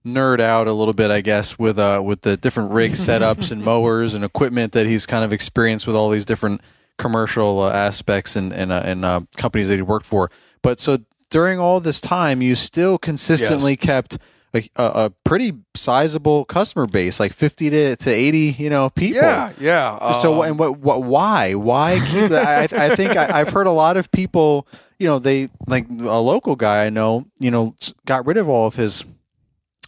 [0.06, 3.62] nerd out a little bit, I guess, with uh with the different rig setups and
[3.64, 6.60] mowers and equipment that he's kind of experienced with all these different
[6.98, 10.30] commercial uh, aspects and and, uh, and uh, companies that he worked for.
[10.62, 10.98] But so
[11.30, 14.18] during all this time, you still consistently kept
[14.52, 19.22] a, a, a pretty sizable customer base, like fifty to, to eighty, you know, people.
[19.22, 20.18] Yeah, yeah.
[20.18, 22.72] So um, and what, what why why keep that?
[22.72, 24.66] I, I think I, I've heard a lot of people.
[24.98, 27.26] You know, they like a local guy I know.
[27.38, 27.74] You know,
[28.06, 29.04] got rid of all of his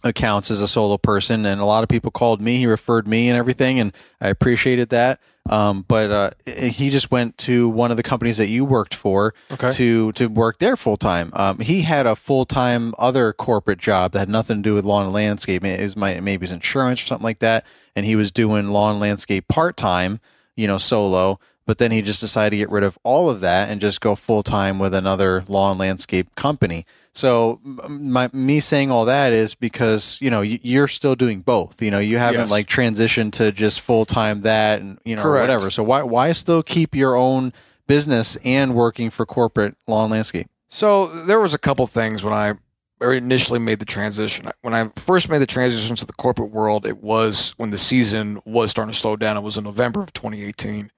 [0.03, 2.57] accounts as a solo person, and a lot of people called me.
[2.57, 5.19] He referred me and everything, and I appreciated that.
[5.49, 9.33] Um, but uh, he just went to one of the companies that you worked for
[9.51, 9.71] Okay.
[9.71, 11.31] to to work there full time.
[11.33, 14.85] Um, he had a full time other corporate job that had nothing to do with
[14.85, 15.65] lawn and landscape.
[15.65, 18.91] It was my, maybe his insurance or something like that, and he was doing lawn
[18.91, 20.21] and landscape part time,
[20.55, 21.39] you know, solo.
[21.65, 24.15] But then he just decided to get rid of all of that and just go
[24.15, 26.85] full time with another lawn and landscape company.
[27.15, 31.81] So my me saying all that is because you know you're still doing both.
[31.81, 32.49] You know you haven't Yes.
[32.51, 35.43] like transitioned to just full time that and you know or Correct.
[35.43, 35.69] whatever.
[35.69, 37.53] So why why still keep your own
[37.87, 40.47] business and working for corporate lawn and landscape?
[40.69, 42.53] So there was a couple things when I
[42.99, 44.49] er, initially made the transition.
[44.63, 48.41] When I first made the transition to the corporate world, it was when the season
[48.43, 49.37] was starting to slow down.
[49.37, 50.89] It was in November of 2018.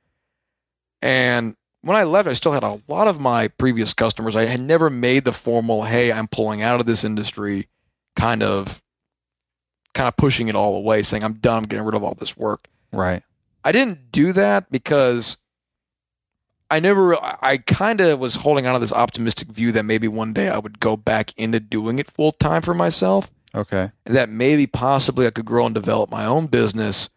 [1.01, 4.35] And when I left, I still had a lot of my previous customers.
[4.35, 7.67] I had never made the formal, "Hey, I'm pulling out of this industry,"
[8.15, 8.81] kind of,
[9.93, 11.57] kind of pushing it all away, saying, "I'm done.
[11.59, 13.21] I'm getting rid of all this work." Right.
[13.63, 15.37] I didn't do that because
[16.71, 20.33] I never, I kind of was holding on to this optimistic view that maybe one
[20.33, 23.31] day I would go back into doing it full time for myself.
[23.53, 23.91] Okay.
[24.05, 27.07] that maybe possibly I could grow and develop my own business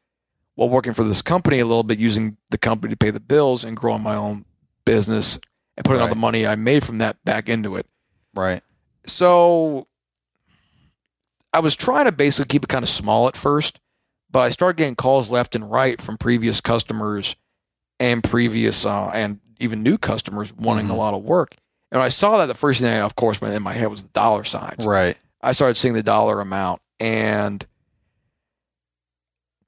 [0.54, 3.64] while working for this company a little bit, using the company to pay the bills
[3.64, 4.44] and growing my own
[4.88, 5.38] business
[5.76, 7.86] and putting all the money I made from that back into it.
[8.34, 8.62] Right.
[9.06, 9.86] So
[11.52, 13.80] I was trying to basically keep it kind of small at first,
[14.30, 17.36] but I started getting calls left and right from previous customers
[18.00, 20.90] and previous uh, and even new customers wanting Mhm.
[20.90, 21.54] a lot of work.
[21.90, 24.02] And when I saw that, the first thing, of course, went in my head was
[24.02, 24.84] the dollar signs.
[24.86, 25.18] Right.
[25.40, 27.64] I started seeing the dollar amount, and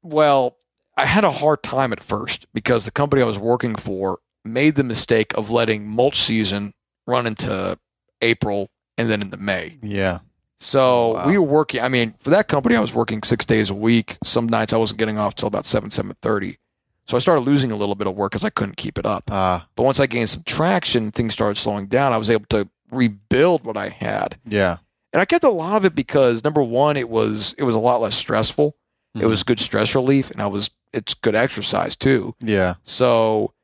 [0.02, 0.56] well,
[0.96, 4.18] I had a hard time at first because the company I was working for
[4.52, 6.72] made the mistake of letting mulch season
[7.06, 7.78] run into
[8.22, 9.78] April and then into May.
[9.82, 10.18] Yeah.
[10.58, 11.26] So Wow.
[11.26, 11.80] we were working.
[11.80, 14.18] I mean, for that company, I was working six days a week.
[14.24, 16.58] Some nights I wasn't getting off till about seven, seven thirty.
[17.06, 19.24] So I started losing a little bit of work because I couldn't keep it up.
[19.30, 19.66] Ah.
[19.74, 22.12] But once I gained some traction, things started slowing down.
[22.12, 24.78] I was able to rebuild what I had, yeah.
[25.12, 27.80] and I kept a lot of it because number one, it was it was a
[27.80, 28.76] lot less stressful.
[29.14, 29.28] It Mhm.
[29.30, 32.34] was good stress relief, and I was it's good exercise too.
[32.40, 32.74] Yeah.
[32.84, 33.54] So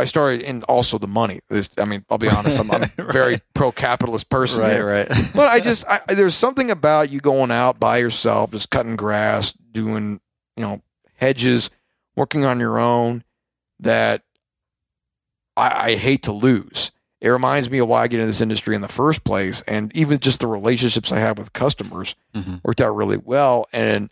[0.00, 1.40] I started, and also the money.
[1.48, 3.12] This- I mean, I'll be honest, I'm, I'm a Right.
[3.12, 4.62] very pro capitalist person.
[4.62, 4.72] Right.
[4.72, 5.08] here Right.
[5.34, 9.52] but I just I, there's something about you going out by yourself, just cutting grass,
[9.52, 10.20] doing
[10.56, 10.82] you know
[11.16, 11.70] hedges,
[12.16, 13.24] working on your own
[13.78, 14.22] that
[15.56, 16.90] I, I hate to lose.
[17.20, 19.94] It reminds me of why I get into this industry in the first place, and
[19.94, 22.60] even just the relationships I have with customers Mhm.
[22.64, 23.66] worked out really well.
[23.72, 24.10] And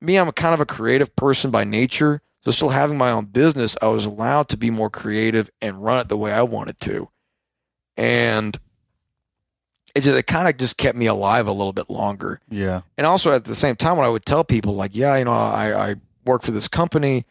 [0.00, 2.22] me, I'm a kind of a creative person by nature.
[2.42, 6.00] So still having my own business, I was allowed to be more creative and run
[6.00, 7.08] it the way I wanted to.
[7.96, 8.58] And
[9.94, 12.40] it just it kind of just kept me alive a little bit longer.
[12.48, 12.80] Yeah.
[12.96, 15.32] And also at the same time when I would tell people like, yeah, you know,
[15.34, 17.26] I, I work for this company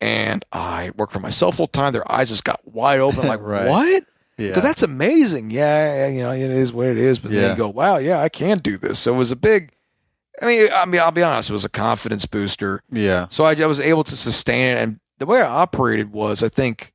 [0.00, 3.68] and I work for myself full time, their eyes just got wide open like, Right.
[3.68, 4.04] what?
[4.38, 4.58] Yeah.
[4.60, 5.50] That's amazing.
[5.50, 7.18] Yeah, you know, it is what it is.
[7.20, 7.50] But then Yeah.
[7.50, 8.98] you go, wow, yeah, I can do this.
[8.98, 9.72] So it was a big.
[10.42, 12.80] I mean, I mean, I'll be honest, it was a confidence booster.
[12.90, 13.28] yeah.
[13.30, 16.48] So I, I was able to sustain it, and the way I operated was, I
[16.48, 16.92] think,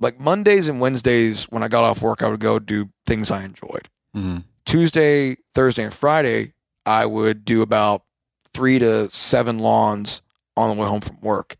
[0.00, 3.42] like Mondays and Wednesdays when I got off work, I would go do things I
[3.44, 3.88] enjoyed.
[4.16, 4.44] Mhm.
[4.64, 6.52] Tuesday, Thursday, and Friday,
[6.86, 8.02] I would do about
[8.54, 10.20] three to seven lawns
[10.56, 11.56] on the way home from work.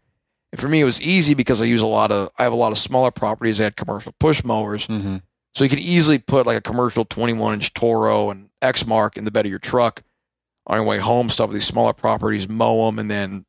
[0.53, 2.57] And for me, it was easy because I use a lot of, I have a
[2.57, 3.61] lot of smaller properties.
[3.61, 4.87] I had commercial push mowers.
[4.87, 5.23] Mhm.
[5.55, 9.31] So you could easily put like a commercial 21 inch Toro and Exmark in the
[9.31, 10.03] bed of your truck
[10.69, 13.45] on your way home, stop at these smaller properties, mow them, and then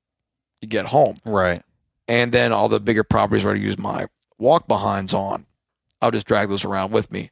[0.62, 1.20] you get home.
[1.26, 1.62] Right.
[2.08, 5.46] And then all the bigger properties where I use my walk behinds on,
[6.02, 7.30] I'll just drag those around with me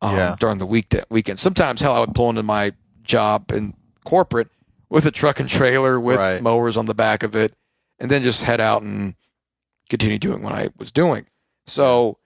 [0.00, 0.36] um, Yeah.
[0.38, 1.40] during the week weekend.
[1.40, 4.48] Sometimes, hell, I would pull into my job in corporate
[4.90, 6.42] with a truck and trailer with Right.
[6.42, 7.54] mowers on the back of it,
[7.98, 9.14] and then just head out and
[9.88, 11.26] continue doing what I was doing.
[11.66, 12.18] So,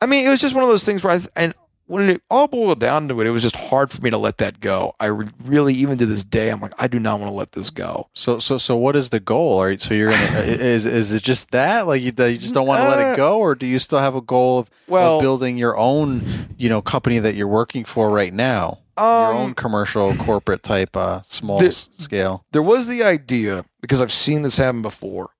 [0.00, 1.54] I mean, it was just one of those things where I, and
[1.86, 4.38] when it all boiled down to it, it was just hard for me to let
[4.38, 4.94] that go.
[4.98, 7.70] I really, even to this day, I'm like, I do not want to let this
[7.70, 8.08] go.
[8.12, 9.58] So so so what is the goal?
[9.58, 12.54] Are you, so you're gonna is is it just that like you, that you just
[12.54, 14.70] don't want to let Uh, it go, or do you still have a goal of,
[14.88, 16.22] Well, of building your own
[16.58, 18.78] you know company that you're working for right now?
[18.98, 22.46] your um, own commercial corporate type uh small scale.
[22.52, 25.30] there was the idea because I've seen this happen before,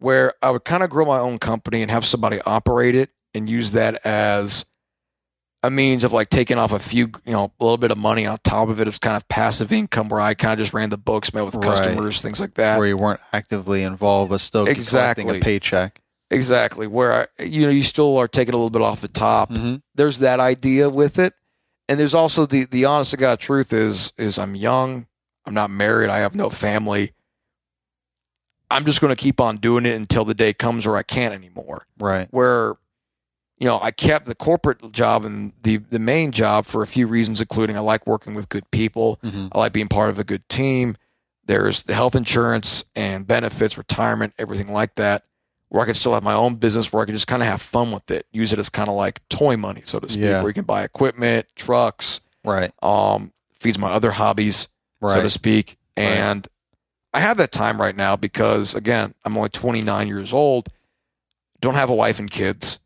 [0.00, 3.48] where I would kind of grow my own company and have somebody operate it and
[3.48, 4.64] use that as
[5.62, 8.26] a means of like taking off a few, you know, a little bit of money
[8.26, 10.90] on top of it as kind of passive income where I kind of just ran
[10.90, 11.64] the books, met with Right.
[11.64, 12.78] customers, things like that.
[12.78, 15.38] where you weren't actively involved but still collecting Exactly.
[15.38, 16.00] a paycheck.
[16.30, 16.86] Exactly.
[16.86, 19.50] Where I, you know, you still are taking a little bit off the top.
[19.50, 19.76] Mm-hmm.
[19.94, 21.32] There's that idea with it.
[21.88, 25.06] And there's also the the honest to God truth is is I'm young,
[25.46, 27.14] I'm not married, I have no family.
[28.70, 31.32] I'm just going to keep on doing it until the day comes where I can't
[31.32, 31.86] anymore.
[31.98, 32.28] Right.
[32.30, 32.74] Where
[33.58, 37.06] you know, I kept the corporate job and the the main job for a few
[37.06, 39.18] reasons including I like working with good people.
[39.24, 39.48] Mm-hmm.
[39.52, 40.96] I like being part of a good team.
[41.46, 45.24] There's the health insurance and benefits, retirement, everything like that.
[45.70, 47.60] Where I can still have my own business where I can just kind of have
[47.60, 50.40] fun with it, use it as kind of like toy money, so to speak, Yeah.
[50.40, 52.70] where you can buy equipment, trucks, Right.
[52.82, 54.68] um, feeds my other hobbies,
[55.02, 55.30] so to Right.
[55.30, 55.76] speak.
[55.96, 56.04] Right.
[56.06, 56.48] And
[57.12, 60.68] I have that time right now because again, I'm only 29 years old,
[61.60, 62.78] don't have a wife and kids.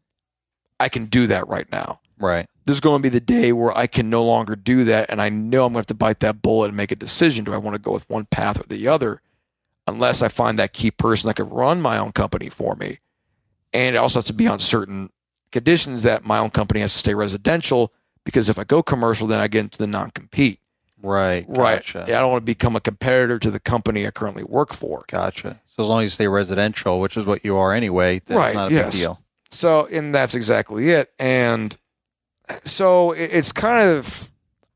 [0.83, 2.47] I can do that right now Right.
[2.67, 5.07] there's going to be the day where I can no longer do that.
[5.11, 7.45] And I know I'm going to have to bite that bullet and make a decision.
[7.45, 9.21] Do I want to go with one path or the other?
[9.89, 12.99] Unless I find that key person that could run my own company for me.
[13.73, 15.11] And it also has to be on certain
[15.51, 17.93] conditions that my own company has to stay residential
[18.25, 20.61] because if I go commercial, then I get into the non compete.
[21.03, 21.45] Right.
[21.49, 21.77] Right.
[21.85, 22.05] Gotcha.
[22.07, 25.05] Yeah, I don't want to become a competitor to the company I currently work for.
[25.09, 25.61] Gotcha.
[25.67, 28.55] So as long as you stay residential, which is what you are anyway, that's Right,
[28.55, 28.95] not a yes.
[28.95, 29.19] big deal.
[29.53, 31.13] So, and that's exactly it.
[31.19, 31.77] And
[32.65, 34.31] so it's kind of,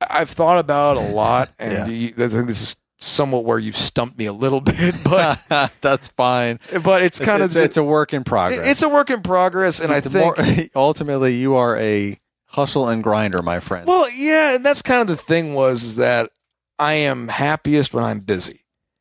[0.09, 1.87] I've thought about it a lot, and Yeah.
[1.87, 5.41] you, I think this is somewhat where you've stumped me a little bit, but
[5.81, 6.61] That's fine.
[6.85, 8.61] but it's kind it's, of it's a work in progress.
[8.71, 10.37] it's a work in progress, and I think more-
[10.77, 13.87] ultimately you are a hustle and grinder, my friend.
[13.87, 16.31] well, yeah, and that's kind of the thing was is that
[16.79, 18.61] I am happiest when I'm busy.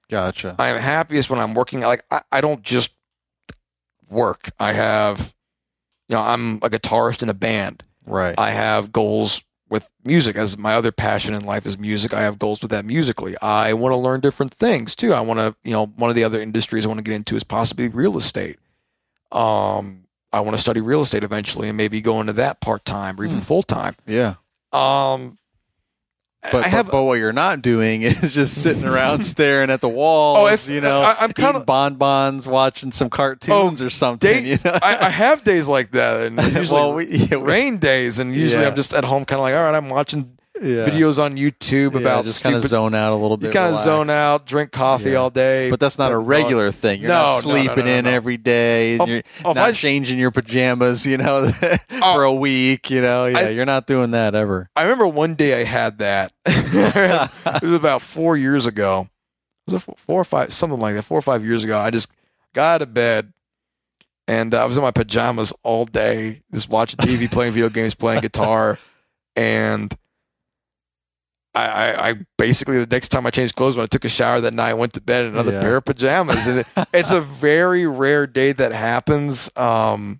[0.09, 0.55] gotcha.
[0.57, 1.81] I am happiest when I'm working.
[1.81, 2.91] Like I, I don't just
[4.09, 4.49] work.
[4.59, 5.33] I have,
[6.09, 7.83] you know, I'm a guitarist in a band.
[8.05, 8.35] Right.
[8.37, 12.13] I have goals with music as my other passion in life is music.
[12.13, 13.35] I have goals with that musically.
[13.41, 15.11] I want to learn different things too.
[15.13, 17.35] I want to, you know, one of the other industries I want to get into
[17.35, 18.57] is possibly real estate.
[19.31, 23.19] Um, I want to study real estate eventually and maybe go into that part time
[23.19, 23.43] or even Hmm.
[23.43, 23.95] full time.
[24.05, 24.35] yeah.
[24.71, 25.37] Um,
[26.51, 29.89] But, have but, but what you're not doing is just sitting around staring at the
[29.89, 30.67] walls.
[30.69, 34.43] Oh, you know, I- I'm kinda- eating bonbons, watching some cartoons oh, or something.
[34.43, 34.77] day, you know?
[34.81, 38.35] I, I have days like that, and usually well, we, yeah, we- rain days, and
[38.35, 38.69] usually Yeah.
[38.69, 40.85] I'm just at home, kind of like, all right, I'm watching yeah.
[40.87, 43.47] videos on YouTube Yeah, about just kind of zone out a little bit.
[43.47, 45.17] You kind of zone out, drink coffee Yeah.
[45.17, 45.69] all day.
[45.69, 47.01] But that's not a regular thing.
[47.01, 48.97] You're No, not no, no, sleeping no, no, in every day.
[48.99, 51.49] Oh, you're oh, not I- changing your pajamas, you know,
[51.89, 52.89] for a week.
[52.89, 54.69] You know, yeah, I- you're not doing that ever.
[54.75, 56.31] I remember one day I had that.
[56.45, 59.09] it was about four years ago.
[59.67, 61.03] Was it four- four or five, something like that?
[61.03, 61.79] Four or five years ago.
[61.79, 62.07] I just
[62.53, 63.33] got out of bed
[64.27, 67.93] and uh, I was in my pajamas all day, just watching TV, playing video games,
[67.93, 68.79] playing guitar,
[69.35, 69.95] and
[71.55, 74.41] I, I, I basically the next time I changed clothes when I took a shower
[74.41, 75.61] that night, I went to bed in another Yeah.
[75.61, 79.49] pair of pajamas, and it, it's a very rare day that happens.
[79.55, 80.19] Um,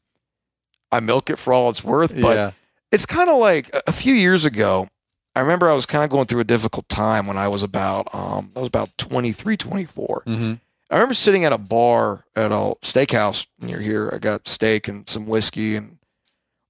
[0.92, 2.52] I milk it for all it's worth, but yeah,
[2.92, 4.88] it's kind of like a- few years ago
[5.36, 8.08] i remember i was kind of going through a difficult time when i was about
[8.16, 10.54] um i was about 23 24 hmm
[10.90, 14.10] i remember sitting at a bar at a steakhouse near here.
[14.14, 15.98] I got steak and some whiskey and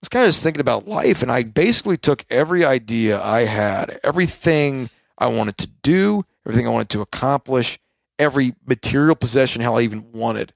[0.05, 3.99] was kind of just thinking about life and i basically took every idea i had
[4.03, 7.79] everything i wanted to do everything i wanted to accomplish
[8.17, 10.53] every material possession hell i even wanted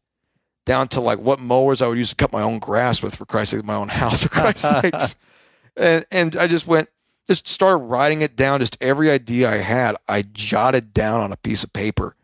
[0.66, 3.26] down to like what mowers i would use to cut my own grass with for
[3.26, 5.16] christ's sake my own house for christ's sakes
[5.80, 6.90] and and I just went
[7.28, 8.60] just started writing it down.
[8.60, 12.16] Just every idea I had, I jotted down on a piece of paper,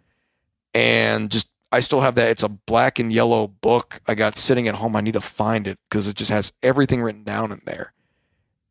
[0.74, 2.30] and just I still have that.
[2.30, 4.96] It's a black and yellow book I got sitting at home.
[4.96, 7.92] I need to find it because it just has everything written down in there.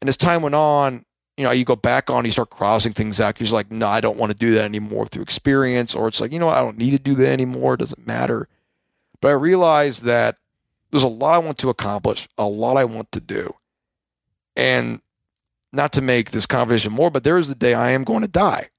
[0.01, 1.05] And as time went on,
[1.37, 3.39] you know, you go back on, you start crossing things out.
[3.39, 6.33] You're like, no, I don't want to do that anymore through experience, or it's like,
[6.33, 7.75] you know, I don't need to do that anymore.
[7.75, 8.49] It doesn't matter.
[9.21, 10.39] But I realized that
[10.91, 13.55] there's a lot I want to accomplish, a lot I want to do.
[14.57, 15.03] And
[15.73, 18.29] not to make this conversation more, but there is the day I am going to
[18.29, 18.71] die.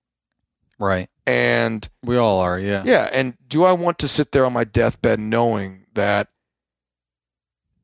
[0.80, 1.10] right.
[1.28, 2.60] And We all are.
[2.60, 6.28] Yeah, yeah, and do I want to sit there on my deathbed knowing that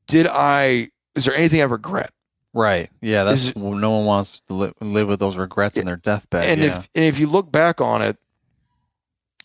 [0.08, 2.12] did I is there anything I regret?
[2.54, 2.90] right.
[3.02, 6.50] Yeah, that's no one wants to live, live with those regrets in their deathbed.
[6.50, 6.68] and yeah.
[6.68, 8.18] if and if you look back on it,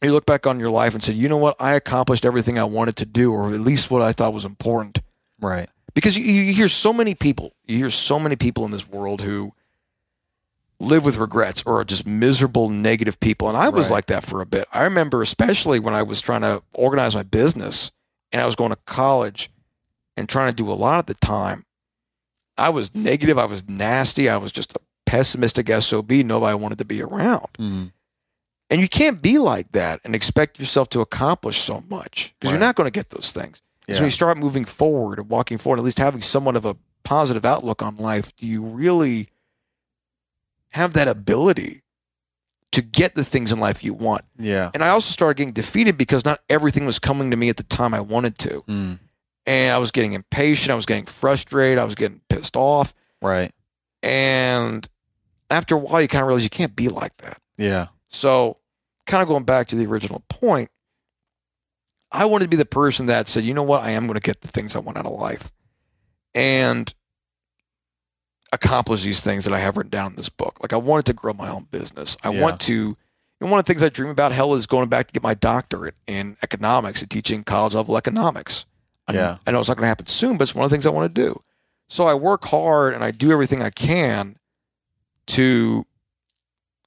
[0.03, 2.65] you look back on your life and say, you know what, I accomplished everything I
[2.65, 4.99] wanted to do, or at least what I thought was important.
[5.41, 5.69] right.
[5.95, 9.23] because you, you hear so many people you hear so many people in this world
[9.23, 9.53] who
[10.79, 13.49] live with regrets or are just miserable negative people.
[13.49, 13.97] And i was Right.
[13.97, 14.67] like that for a bit.
[14.73, 17.91] I remember especially when i was trying to organize my business
[18.33, 19.51] and i was going to college
[20.17, 21.65] and trying to do a lot at the time.
[22.59, 23.39] I was negative.
[23.39, 24.29] I was nasty.
[24.31, 27.49] I was just a pessimistic sob nobody wanted to be around.
[27.59, 27.93] Mhm.
[28.69, 32.59] and you can't be like that and expect yourself to accomplish so much because you're
[32.59, 33.59] not going to get those things.
[33.87, 33.95] So Yeah.
[34.01, 37.45] when you start moving forward and walking forward, at least having somewhat of a positive
[37.45, 39.29] outlook on life, do you really
[40.77, 41.83] have that ability
[42.73, 44.25] to get the things in life you want?
[44.39, 44.71] yeah.
[44.75, 47.63] And I also started getting defeated because not everything was coming to me at the
[47.63, 48.63] time I wanted to.
[48.69, 48.99] Mm.
[49.47, 52.93] And I was getting impatient, I was getting frustrated, I was getting pissed off.
[53.23, 53.53] Right.
[54.03, 54.89] And
[55.51, 57.41] after a while, you kind of realize you can't be like that.
[57.57, 57.87] Yeah.
[58.09, 58.59] So,
[59.07, 60.71] kind of going back to the original point,
[62.11, 64.21] I wanted to be the person that said, you know what, I am going to
[64.21, 65.53] get the things I want out of life
[66.35, 66.93] and
[68.53, 70.59] accomplish these things that I have written down in this book.
[70.63, 72.17] Like, I wanted to grow my own business.
[72.23, 72.43] I Yeah.
[72.43, 72.97] want to,
[73.41, 75.35] and one of the things I dream about, hell, is going back to get my
[75.35, 78.65] doctorate in economics and teaching college level economics.
[79.09, 79.39] I- Yeah.
[79.47, 80.91] I know it's not going to happen soon, but it's one of the things I
[80.91, 81.43] want to do.
[81.89, 84.37] So I work hard and I do everything I can
[85.29, 85.87] to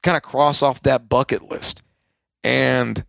[0.03, 1.82] kind of cross off that bucket list.
[2.43, 3.05] And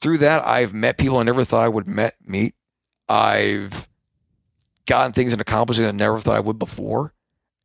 [0.00, 2.54] through that, I've met people I never thought I would met meet.
[3.08, 3.88] I've
[4.86, 7.12] gotten things and accomplished that I never thought I would before.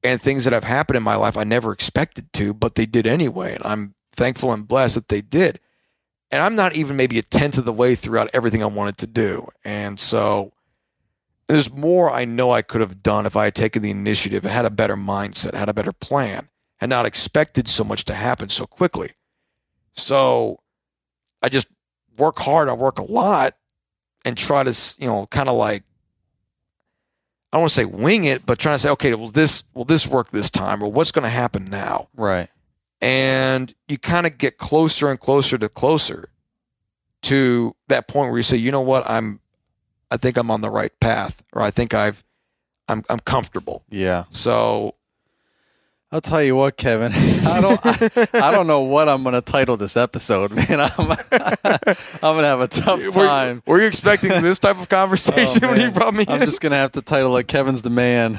[0.03, 3.07] And things that have happened in my life I never expected to, but they did
[3.07, 3.55] anyway.
[3.55, 5.59] And I'm thankful and blessed that they did.
[6.29, 9.07] And I'm not even maybe a tenth of the way throughout everything I wanted to
[9.07, 9.47] do.
[9.63, 10.51] And so
[11.47, 14.53] there's more I know I could have done if I had taken the initiative and
[14.53, 18.49] had a better mindset, had a better plan, had not expected so much to happen
[18.49, 19.11] so quickly.
[19.95, 20.59] So
[21.41, 21.67] I just
[22.17, 22.67] work hard.
[22.67, 23.55] I work a lot
[24.25, 25.83] and try to, you know, kind of like
[27.53, 29.85] I don't want to say wing it, but trying to say, okay, will this will
[29.85, 32.07] this work this time, or what's going to happen now?
[32.15, 32.49] Right.
[32.99, 36.29] And you kind of get closer and closer to closer
[37.21, 39.39] to that point where you say, you know what, I'm,
[40.09, 42.23] I think I'm on the right path, or I think I've,
[42.87, 43.83] I'm, I'm comfortable.
[43.87, 44.23] Yeah.
[44.31, 44.95] So
[46.13, 47.11] I'll tell you what, Kevin.
[47.45, 47.79] I don't.
[47.83, 50.79] I, I don't know what I'm going to title this episode, man.
[50.79, 50.91] I'm.
[50.99, 51.17] I'm
[52.21, 53.63] going to have a tough Were, time.
[53.65, 56.45] were you expecting this type of conversation Oh, when you brought me I'm in?
[56.47, 58.37] just gonna have to title it "Kevin's the Man."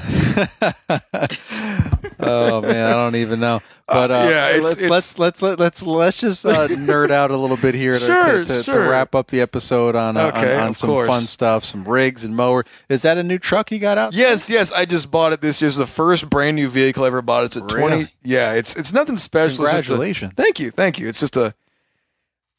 [2.19, 3.61] oh man, I don't even know.
[3.87, 7.29] But uh, yeah, it's- let's, it's- let's let's let, let's let's just uh, nerd out
[7.29, 10.27] a little bit here to, Sure, to, to, to wrap up the episode on uh,
[10.29, 11.07] Okay, on, on some course.
[11.07, 12.65] fun stuff, some rigs and mower.
[12.89, 14.13] Is that a new truck you got out?
[14.15, 14.71] Yes, yes.
[14.71, 15.67] I just bought it this year.
[15.67, 17.43] It's the first brand new vehicle I ever bought.
[17.43, 17.79] It's a Really?
[17.79, 18.07] twenty.
[18.23, 19.65] Yeah, it's it's nothing special.
[19.65, 20.33] Just a- Congratulations.
[20.35, 21.07] thank you, thank you.
[21.07, 21.53] It's just a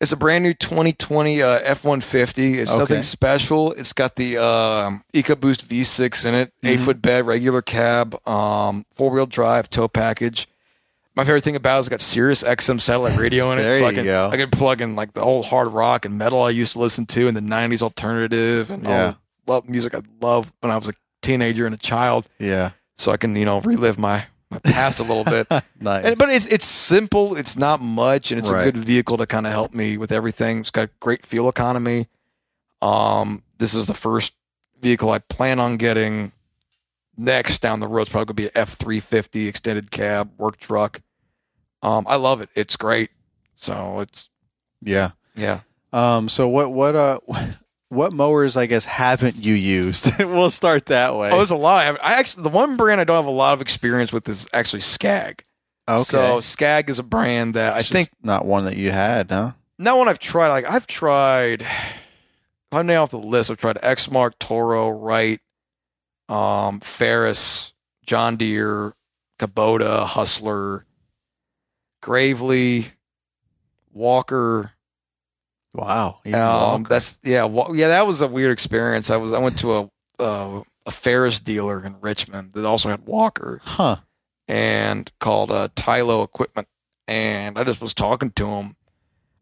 [0.00, 2.56] it's a brand new 2020 uh, F150.
[2.58, 2.78] It's Okay.
[2.78, 3.72] nothing special.
[3.72, 6.66] It's got the um, EcoBoost V6 in it, Mm-hmm.
[6.68, 10.46] eight foot bed, regular cab, um, four wheel drive, tow package.
[11.16, 13.78] My favorite thing about it is it's got Sirius XM satellite radio in it, There
[13.78, 14.28] so I you can go.
[14.30, 17.06] I can plug in like the old hard rock and metal I used to listen
[17.06, 19.06] to, and the '90s alternative, and Yeah.
[19.06, 22.70] all love music I loved when I was a teenager and a child Yeah.
[22.98, 25.46] so I can you know relive my my past a little bit.
[25.80, 26.04] Nice.
[26.04, 27.34] And, but it's it's simple.
[27.36, 28.66] It's not much, and it's Right.
[28.68, 30.60] a good vehicle to kind of help me with everything.
[30.60, 32.08] It's got great fuel economy.
[32.82, 34.32] Um, this is the first
[34.80, 36.32] vehicle I plan on getting.
[37.18, 40.58] Next down the road is probably gonna be an F three fifty extended cab work
[40.58, 41.00] truck.
[41.82, 42.48] Um, I love it.
[42.54, 43.10] It's great.
[43.56, 44.30] So it's
[44.82, 45.10] yeah.
[45.34, 45.60] yeah.
[45.92, 46.28] Um.
[46.28, 47.20] So what what uh
[47.88, 50.10] what mowers I guess haven't you used?
[50.18, 51.30] we'll start that way.
[51.30, 51.84] Oh, there's a lot.
[52.00, 54.46] I, I actually the one brand I don't have a lot of experience with is
[54.52, 55.44] actually Skag.
[55.88, 56.02] okay.
[56.02, 59.52] So Skag is a brand that I It's think not one that you had, huh?
[59.78, 60.48] not one I've tried.
[60.48, 61.64] Like I've tried,
[62.72, 63.50] I'm now off the list.
[63.50, 65.40] I've tried Exmark, Toro, Wright,
[66.28, 67.72] um, Ferris,
[68.06, 68.94] John Deere,
[69.38, 70.84] Kubota, Hustler,
[72.03, 72.86] Gravely,
[73.92, 74.72] Walker.
[75.74, 76.20] Wow.
[76.26, 76.84] Um, Walker.
[76.88, 77.88] that's yeah, wa- yeah.
[77.88, 79.11] That was a weird experience.
[79.11, 79.90] I was I went to a
[80.22, 83.97] uh, a Ferris dealer in Richmond that also had Walker huh.
[84.49, 86.68] and called uh, Tylo Equipment,
[87.07, 88.76] and I just was talking to him.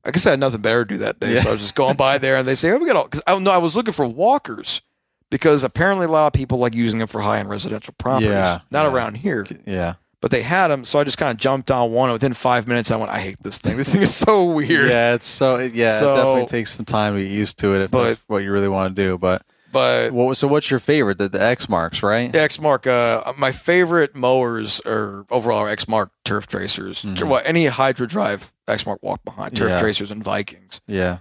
[0.04, 1.42] I guess I had nothing better to do that day, Yeah.
[1.42, 3.22] so I was just going by there, and they say, "Oh, we got all." Because
[3.26, 4.82] I no, I was looking for walkers
[5.30, 8.28] because apparently a lot of people like using them for high end residential properties.
[8.30, 8.92] Yeah, not yeah.
[8.92, 9.94] around here, Yeah.
[10.24, 12.08] But they had them, so I just kind of jumped on one.
[12.08, 13.76] And within five minutes, I went, "I hate this thing.
[13.76, 17.14] This thing is so weird." Yeah, it's so yeah, So- it definitely takes some time
[17.14, 19.18] to get used to it if But- that's what you really want to do.
[19.18, 21.18] But But what, so what's your favorite?
[21.18, 22.32] The, the Exmarks, right?
[22.32, 27.02] Exmark, uh, my favorite mowers are overall are Exmark turf tracers.
[27.02, 27.24] Mhm.
[27.24, 29.80] Well, any hydro drive Exmark walk behind turf Yeah.
[29.80, 30.80] tracers and Vikings.
[30.86, 31.18] Yeah.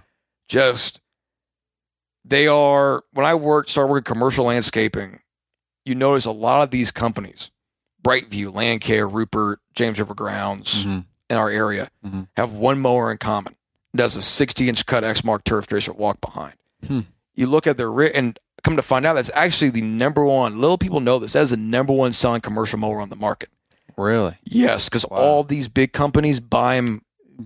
[0.48, 1.00] just
[2.24, 5.20] they are when I worked started working commercial landscaping,
[5.84, 7.50] you notice a lot of these companies,
[8.04, 11.04] Brightview, Landcare, Ruppert, James River Grounds Mhm.
[11.30, 12.28] in our area Mhm.
[12.36, 13.54] have one mower in common.
[13.92, 16.54] That's a 60 inch cut Exmark turf tracer walk behind.
[16.86, 17.00] Hmm.
[17.34, 20.60] You look at their ri- and come to find out that's actually the number one.
[20.60, 21.32] Little people know this.
[21.32, 23.48] That is the number one selling commercial mower on the market.
[23.96, 24.36] Really?
[24.44, 25.16] Yes, because Wow.
[25.18, 27.02] all these big companies buy them.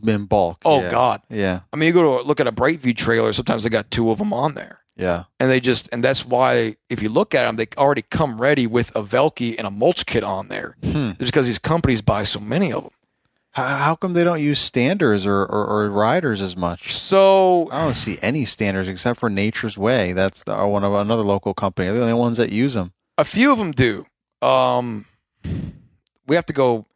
[0.07, 0.59] In bulk.
[0.67, 0.91] Oh yeah.
[0.91, 1.23] God!
[1.31, 1.61] Yeah.
[1.73, 3.33] I mean, you go to look at a Brightview trailer.
[3.33, 4.78] Sometimes they got two of them on there.
[4.99, 5.25] Yeah.
[5.39, 8.67] and they just and that's why if you look at them, they already come ready
[8.67, 10.77] with a Velke and a mulch kit on there.
[10.83, 11.11] Hmm.
[11.13, 12.93] Just because these companies buy so many of them.
[13.53, 16.95] How, how come they don't use standers or, or, or riders as much?
[16.95, 20.13] So I don't see any standers except for Nature's Way.
[20.13, 21.89] That's the, one of another local company.
[21.89, 22.93] They're the only ones that use them.
[23.17, 24.05] a few of them do.
[24.43, 25.07] Um,
[26.27, 26.87] we have to go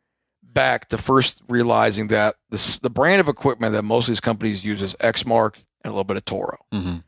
[0.43, 4.65] back to first realizing that this, the brand of equipment that most of these companies
[4.65, 6.59] use is Exmark and a little bit of Toro.
[6.73, 6.99] Mm-hmm.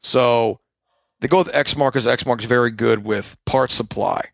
[0.00, 0.60] So
[1.20, 4.30] they go with Exmark because Exmark is very good with part supply.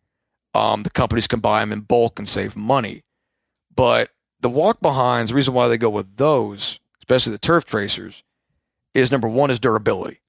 [0.55, 3.03] Um, the companies can buy them in bulk and save money.
[3.75, 4.11] But
[4.41, 8.23] the walk behinds, the reason why they go with those, especially the turf tracers,
[8.95, 10.21] is number one is durability.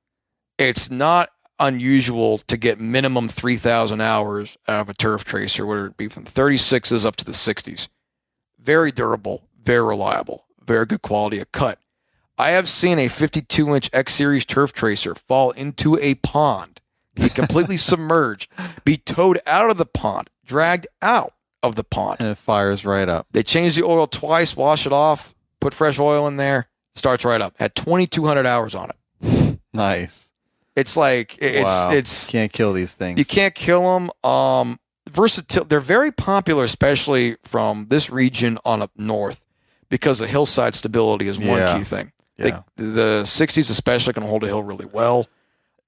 [0.57, 1.29] It's not
[1.59, 6.25] unusual to get minimum 3,000 hours out of a turf tracer, whether it be from
[6.25, 7.87] the 36s up to the 60s.
[8.59, 11.79] Very durable, very reliable, very good quality of cut.
[12.37, 16.81] I have seen a 52 inch X Series turf tracer fall into a pond,
[17.15, 18.49] be completely submerged,
[18.83, 21.33] be towed out of the pond, dragged out
[21.63, 22.17] of the pond.
[22.19, 23.27] And it fires right up.
[23.31, 27.41] They change the oil twice, wash it off, put fresh oil in there, starts right
[27.41, 27.55] up.
[27.57, 29.59] Had 2,200 hours on it.
[29.73, 30.31] Nice.
[30.75, 31.89] It's like it- it's wow.
[31.91, 33.17] it's can't kill these things.
[33.17, 34.29] you can't kill them.
[34.29, 34.79] Um,
[35.09, 35.65] versatile.
[35.65, 39.43] They're very popular, especially from this region on up north,
[39.89, 41.77] because of hillside stability is one Yeah.
[41.79, 42.11] key thing.
[42.37, 42.61] Yeah.
[42.75, 45.27] They, the 60s especially can hold a hill really well.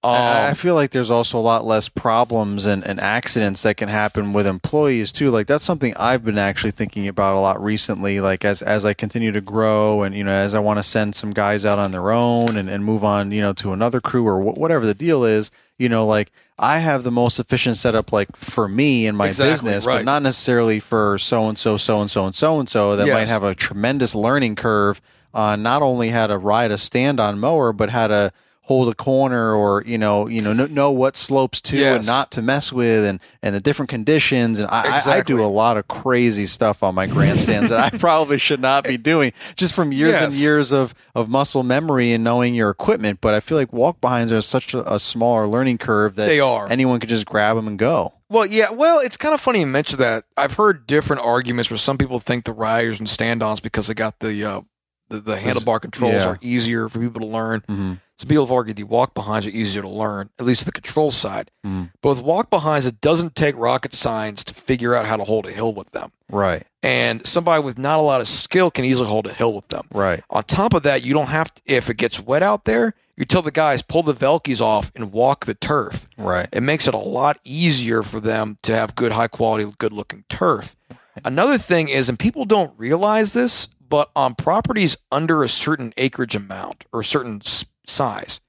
[0.01, 3.89] Um, I feel like there's also a lot less problems and, and accidents that can
[3.89, 5.29] happen with employees too.
[5.29, 8.21] Like that's something I've been actually thinking about a lot recently.
[8.21, 11.15] Like as as I continue to grow and you know as I want to send
[11.15, 14.25] some guys out on their own and, and move on you know to another crew
[14.25, 15.51] or wh- whatever the deal is.
[15.77, 19.51] You know, like I have the most efficient setup like for me and my Exactly,
[19.51, 19.97] business, right.
[19.97, 23.05] but not necessarily for so and so, so and so, and so and so that
[23.13, 25.01] might have a tremendous learning curve
[25.33, 28.31] on not only how to ride a stand-on mower, but how to
[28.69, 32.29] hold a corner or you know you know know, know what slopes to and not
[32.29, 35.75] to mess with and and the different conditions and I, I, I do a lot
[35.77, 39.91] of crazy stuff on my grandstands that I probably should not be doing just from
[39.91, 43.73] years and years of of muscle memory and knowing your equipment but I feel like
[43.73, 46.69] walk behinds are such a, a smaller learning curve that They are.
[46.69, 48.69] anyone could just grab them and go Well, yeah.
[48.69, 50.25] Well, it's kind of funny you mention that.
[50.37, 54.19] I've heard different arguments where some people think the riders and stand-ons because they got
[54.19, 54.61] the uh,
[55.09, 56.27] the, the handlebar controls yeah.
[56.27, 57.61] are easier for people to learn.
[57.61, 57.93] mm-hmm.
[58.17, 61.09] Some people have argued the walk behinds are easier to learn, at least the control
[61.09, 61.51] side.
[61.65, 61.91] Mhm.
[62.01, 65.45] But with walk behinds, it doesn't take rocket science to figure out how to hold
[65.45, 66.11] a hill with them.
[66.29, 69.69] right And somebody with not a lot of skill can easily hold a hill with
[69.69, 69.87] them.
[69.93, 72.93] right On top of that, you don't have to, if it gets wet out there,
[73.15, 76.87] you tell the guys, pull the Velkies off and walk the turf right it makes
[76.89, 80.75] it a lot easier for them to have good, high quality, good looking turf.
[81.23, 86.35] Another thing is, and people don't realize this, but on properties under a certain acreage
[86.35, 87.41] amount or a certain
[87.87, 88.39] size,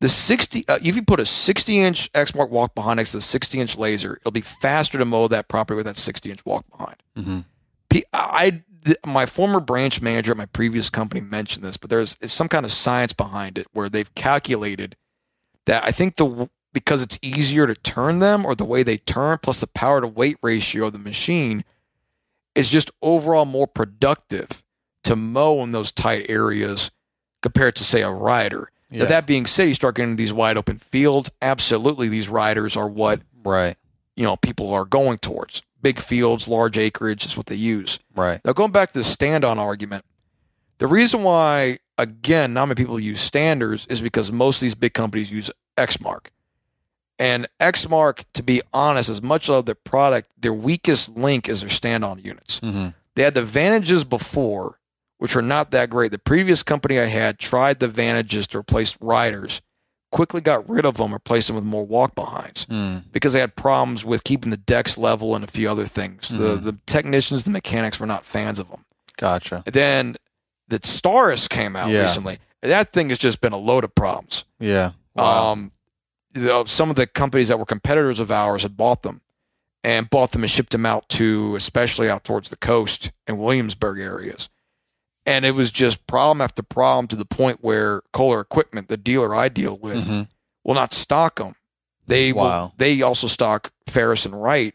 [0.00, 3.22] the 60, uh, if you put a 60 inch Exmark walk behind next to the
[3.22, 6.64] 60 inch Lazer, it'll be faster to mow that property with that 60 inch walk
[6.70, 6.96] behind.
[7.16, 7.40] mm-hmm.
[7.88, 12.16] P- I, th- my former branch manager at my previous company mentioned this, but there's
[12.24, 14.96] some kind of science behind it where they've calculated
[15.66, 19.38] that I think the because it's easier to turn them or the way they turn
[19.42, 21.64] plus the power to weight ratio of the machine
[22.56, 24.62] is just overall more productive
[25.04, 26.90] to mow in those tight areas
[27.42, 28.70] compared to say a rider.
[28.90, 31.30] Now, that being said, you start getting into these wide open fields.
[31.42, 33.76] Absolutely, these riders are what right
[34.14, 35.62] you know people are going towards.
[35.82, 37.98] Big fields, large acreage is what they use.
[38.14, 40.04] right Now, going back to the stand on argument,
[40.78, 44.94] the reason why, again, not many people use standers is because most of these big
[44.94, 46.28] companies use Exmark.
[47.18, 51.70] And Exmark, to be honest, as much of their product, their weakest link is their
[51.70, 52.60] stand on units.
[52.60, 52.88] mm-hmm.
[53.14, 54.78] They had the Vantages before,
[55.16, 56.10] which were not that great.
[56.10, 59.62] The previous company I had tried the Vantages to replace riders,
[60.12, 63.02] quickly got rid of them, replaced them with more walk behinds mm.
[63.12, 66.28] because they had problems with keeping the decks level and a few other things.
[66.28, 66.64] The Mhm.
[66.64, 68.84] the technicians, the mechanics were not fans of them.
[69.16, 70.16] gotcha And then
[70.68, 72.02] the Staris came out Yeah.
[72.02, 72.38] recently.
[72.60, 74.44] That thing has just been a load of problems.
[74.60, 75.52] yeah wow.
[75.52, 75.72] Um,
[76.66, 79.20] some of the companies that were competitors of ours had bought them
[79.84, 83.98] and bought them and shipped them out to, especially out towards the coast and Williamsburg
[83.98, 84.48] areas.
[85.24, 89.34] And it was just problem after problem to the point where Kohler Equipment, the dealer
[89.34, 90.28] I deal with, Mhm.
[90.64, 91.54] will not stock them.
[92.06, 92.42] They Wow.
[92.62, 94.74] will, they also stock Ferris and Wright.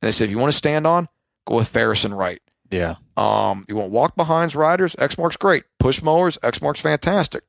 [0.00, 1.08] And they said, if you want to stand on,
[1.46, 2.40] go with Ferris and Wright.
[2.70, 5.64] yeah Um, you want walk behinds riders, Exmark's great.
[5.80, 7.42] Push mowers, Exmark's fantastic.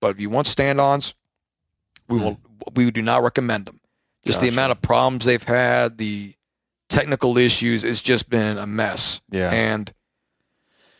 [0.00, 1.12] But if you want stand ons,
[2.08, 2.40] we will
[2.74, 3.80] we do not recommend them.
[4.24, 6.34] Just the amount of problems they've had, the
[6.88, 9.20] technical issues, it's just been a mess.
[9.30, 9.92] yeah And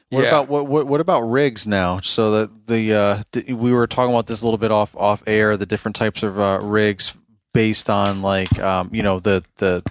[0.08, 2.00] What yeah, about what, what what about rigs now?
[2.00, 5.22] So that the uh, th- we were talking about this a little bit off off
[5.26, 5.56] air.
[5.56, 7.14] The different types of uh, rigs
[7.52, 9.82] based on like um, you know the the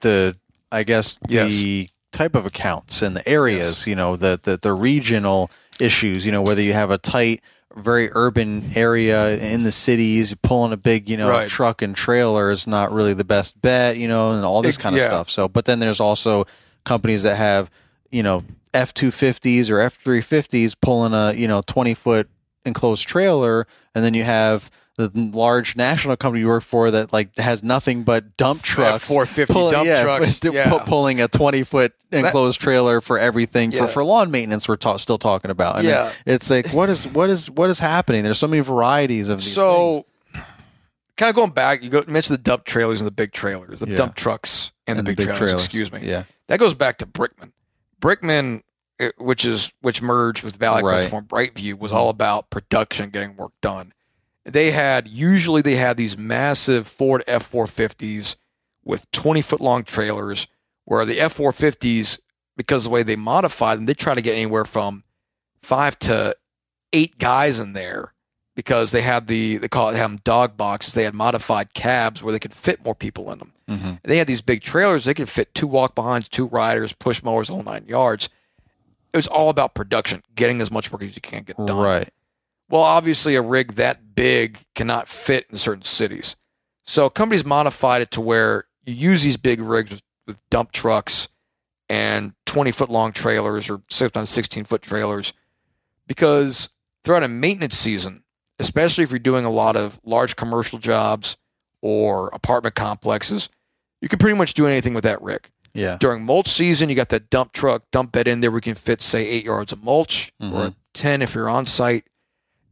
[0.00, 0.36] the
[0.72, 3.70] I guess the type of accounts and the areas.
[3.80, 3.86] Yes.
[3.86, 6.24] You know the, the the regional issues.
[6.24, 7.42] You know whether you have a tight
[7.76, 11.48] very urban area in the cities pulling a big you know Right.
[11.48, 14.96] truck and trailer is not really the best bet you know and all this kind
[14.96, 15.06] of yeah.
[15.06, 16.46] stuff so but then there's also
[16.84, 17.70] companies that have
[18.10, 18.42] you know
[18.74, 22.28] F two fifties or F three fifties pulling a you know twenty foot
[22.64, 27.34] enclosed trailer, and then you have the large national company you work for that like
[27.36, 30.78] has nothing but dump trucks, 450 dump yeah, trucks, yeah.
[30.84, 33.86] pulling a twenty foot enclosed trailer for everything Yeah.
[33.86, 34.68] for for lawn maintenance.
[34.68, 36.12] We're ta- still talking about, and Yeah.
[36.26, 38.24] it's like what is what is what is happening?
[38.24, 39.46] There's so many varieties of these.
[39.46, 39.54] things.
[39.56, 40.06] so
[41.16, 43.80] kind of going back, you go you mentioned the dump trailers and the big trailers,
[43.80, 46.00] the dump trucks and, the, big, trailers, Excuse me.
[46.02, 47.52] Yeah, That goes back to Brickman.
[48.00, 48.62] Brickman,
[49.18, 50.96] which is which merged with Valley Right.
[50.98, 52.00] Crest Farm Brightview, was mm-hmm.
[52.00, 53.92] all about production, getting work done.
[54.52, 58.36] They had usually they had these massive Ford F four fifties
[58.84, 60.46] with twenty foot long trailers,
[60.84, 62.18] where the F four fifties,
[62.56, 65.04] because of the way they modified them, they try to get anywhere from
[65.62, 66.36] five to
[66.92, 68.14] eight guys in there
[68.56, 70.94] because they had the they call it they have them dog boxes.
[70.94, 73.52] They had modified cabs where they could fit more people in them.
[73.68, 73.92] Mm-hmm.
[74.02, 75.04] They had these big trailers.
[75.04, 78.28] They could fit two walk behinds, two riders, push mowers, all nine yards.
[79.12, 81.76] It was all about production, getting as much work as you can get done.
[81.76, 82.08] Right.
[82.70, 86.36] Well, obviously, a rig that big cannot fit in certain cities.
[86.84, 91.28] So companies modified it to where you use these big rigs with, with dump trucks
[91.88, 95.32] and 20 foot long trailers or sometimes 16 foot trailers
[96.06, 96.68] because
[97.04, 98.22] throughout a maintenance season,
[98.58, 101.36] especially if you're doing a lot of large commercial jobs
[101.82, 103.48] or apartment complexes,
[104.00, 105.48] you can pretty much do anything with that rig.
[105.72, 105.96] Yeah.
[106.00, 108.50] During mulch season, you got that dump truck, dump bed in there.
[108.50, 110.74] We can fit, say, eight yards of mulch or Mhm.
[110.94, 112.04] 10 if you're on site.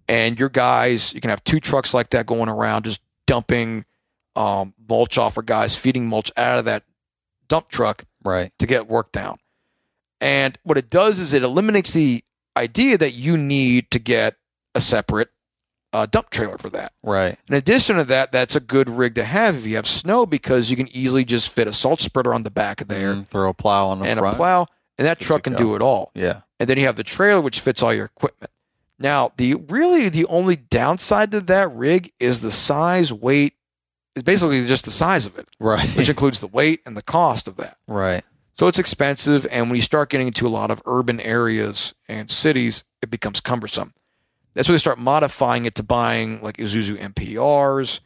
[0.08, 3.84] And your guys, you can have two trucks like that going around just dumping
[4.36, 6.84] um, mulch off, or guys feeding mulch out of that
[7.48, 8.52] dump truck Right.
[8.58, 9.38] to get work down.
[10.20, 12.24] And what it does is it eliminates the
[12.56, 14.36] idea that you need to get
[14.74, 15.28] a separate
[15.92, 16.92] uh, dump trailer for that.
[17.02, 17.36] Right.
[17.48, 20.70] In addition to that, that's a good rig to have if you have snow because
[20.70, 23.26] you can easily just fit a salt spreader on the back of there Mhm.
[23.28, 24.34] Throw a plow on the and front.
[24.34, 24.66] a plow,
[24.98, 25.58] and that truck can go.
[25.58, 26.10] do it all.
[26.14, 26.42] Yeah.
[26.60, 28.50] And then you have the trailer, which fits all your equipment.
[28.98, 33.54] Now, the really the only downside to that rig is the size, weight.
[34.16, 35.88] It's basically just the size of it, Right.
[35.96, 37.76] which includes the weight and the cost of that.
[37.86, 38.24] right.
[38.54, 42.28] So it's expensive, and when you start getting into a lot of urban areas and
[42.28, 43.94] cities, it becomes cumbersome.
[44.54, 48.00] That's where they start modifying it to buying like Isuzu NPRs,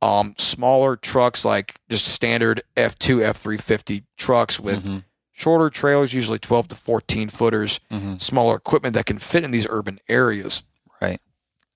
[0.00, 5.02] um, smaller trucks like just standard F2, F350 trucks with Mhm.
[5.36, 8.20] Shorter trailers, usually 12 to 14 footers, Mhm.
[8.22, 10.62] smaller equipment that can fit in these urban areas,
[11.02, 11.20] Right.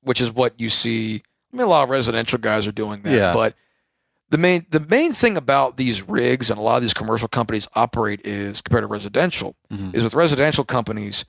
[0.01, 1.23] which is what you see.
[1.53, 3.35] I mean, a lot of residential guys are doing that, Yeah.
[3.35, 3.55] but
[4.31, 7.69] the main the main thing about these rigs and a lot of these commercial companies
[7.75, 9.95] operate is compared to residential Mhm.
[9.95, 11.27] is with residential companies,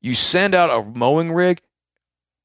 [0.00, 1.62] you send out a mowing rig.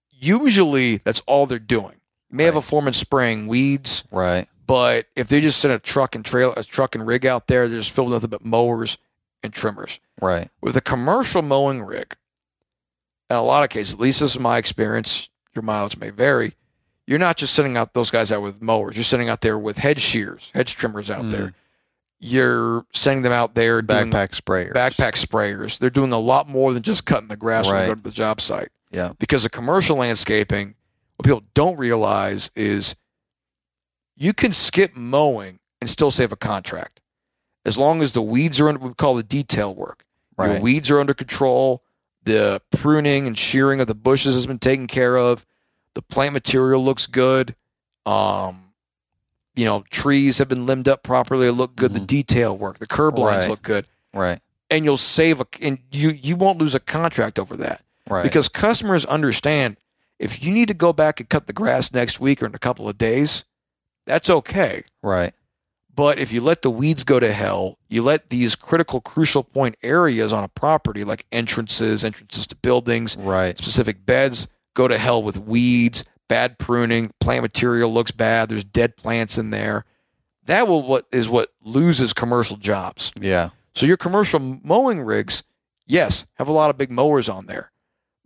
[0.09, 1.99] Usually, that's all they're doing.
[2.31, 4.47] You may have a foreman spraying weeds, Right.
[4.65, 7.67] but if they just send a truck and trail a truck and rig out there,
[7.67, 8.97] they're just filled with nothing but mowers
[9.43, 9.99] and trimmers.
[10.21, 10.49] Right.
[10.61, 12.15] With a commercial mowing rig,
[13.29, 16.55] in a lot of cases, at least this is my experience, your mileage may vary.
[17.05, 18.95] You're not just sending out those guys out with mowers.
[18.95, 21.31] You're sending out there with hedge shears, hedge trimmers out Mm.
[21.31, 21.53] there.
[22.19, 24.73] You're sending them out there doing Backpack sprayers.
[24.73, 25.77] backpack sprayers.
[25.77, 27.81] They're doing a lot more than just cutting the grass when Right.
[27.81, 28.69] they go to the job site.
[28.91, 29.11] Yeah.
[29.19, 30.75] Because the commercial landscaping,
[31.15, 32.95] what people don't realize is
[34.15, 37.01] you can skip mowing and still save a contract.
[37.68, 40.05] As long as the weeds are under we call the detail work.
[40.39, 40.61] Your Right.
[40.61, 41.84] weeds are under control,
[42.24, 45.45] the pruning and shearing of the bushes has been taken care of,
[45.93, 47.55] the plant material looks good.
[48.05, 48.63] Um
[49.55, 52.05] you know, trees have been limbed up properly, look good, the Mhm.
[52.07, 53.49] detail work, the curb lines Right.
[53.49, 54.39] look good Right.
[54.70, 58.24] and you'll save a and you you won't lose a contract over that Right.
[58.24, 59.76] because customers understand
[60.20, 62.59] if you need to go back and cut the grass next week or in a
[62.59, 63.43] couple of days
[64.05, 65.34] that's okay right.
[65.97, 69.75] But if you let the weeds go to hell you let these critical crucial point
[69.83, 73.57] areas on a property like entrances entrances to buildings Right.
[73.57, 78.95] specific beds go to hell with weeds bad pruning plant material looks bad there's dead
[78.95, 79.83] plants in there
[80.45, 83.49] that will what is what loses commercial jobs Yeah.
[83.75, 85.43] so your commercial mowing rigs,
[85.85, 87.71] yes, have a lot of big mowers on there.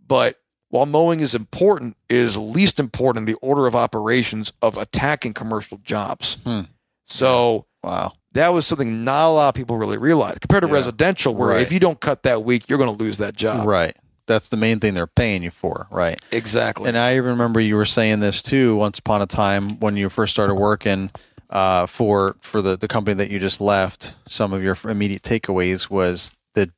[0.06, 4.76] But while mowing is important, it is least important in the order of operations of
[4.78, 6.38] attacking commercial jobs.
[6.44, 6.60] Hmm.
[7.06, 8.12] So Wow.
[8.32, 10.74] that was something not a lot of people really realized compared to Yeah.
[10.74, 11.60] residential, where Right.
[11.62, 13.66] if you don't cut that week, you're going to lose that job.
[13.66, 13.96] Right.
[14.26, 15.88] That's the main thing they're paying you for.
[15.90, 16.18] Right.
[16.30, 16.88] Exactly.
[16.88, 20.08] And I even remember you were saying this too once upon a time when you
[20.08, 21.10] first started working
[21.50, 24.14] uh, for for the, the company that you just left.
[24.26, 26.70] Some of your immediate takeaways was the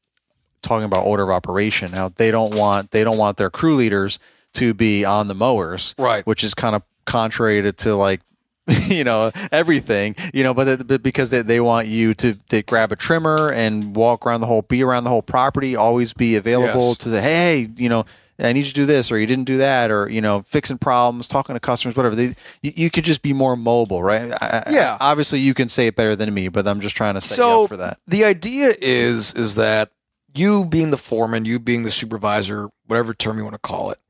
[0.62, 1.92] talking about order of operation.
[1.92, 4.18] How they don't want they don't want their crew leaders
[4.54, 6.26] to be on the mowers, Right.
[6.26, 8.20] Which is kind of contrary to, to like
[8.88, 12.92] you know everything you know but, but because they, they want you to, to grab
[12.92, 16.88] a trimmer and walk around the whole be around the whole property always be available
[16.88, 16.96] Yes.
[16.98, 18.04] to the hey you know
[18.38, 20.78] I need you to do this or you didn't do that or you know fixing
[20.78, 24.64] problems talking to customers whatever they you, you could just be more mobile right I,
[24.66, 24.96] I- Yeah.
[24.98, 27.44] obviously you can say it better than me but I'm just trying to set you
[27.44, 29.90] so up for that the idea is is that
[30.34, 34.00] you being the foreman, you being the supervisor, whatever term you want to call it,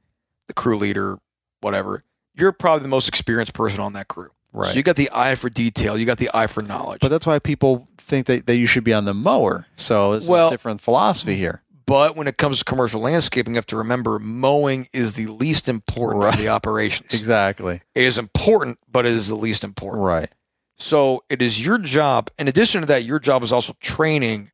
[0.47, 1.19] the crew leader,
[1.61, 2.03] whatever,
[2.35, 4.31] you're probably the most experienced person on that crew.
[4.55, 7.01] Right So you got the eye for detail, you got the eye for knowledge.
[7.03, 10.27] but that's why people think that, that you should be on the mower so it's
[10.27, 13.77] Well- a different philosophy here But when it comes to commercial landscaping, you have to
[13.77, 16.33] remember mowing is the least important Right.
[16.33, 17.13] of the operations.
[17.13, 20.03] exactly It is important, but it is the least important.
[20.03, 20.31] right
[20.79, 22.31] So it is your job.
[22.39, 24.51] In addition to that, your job is also training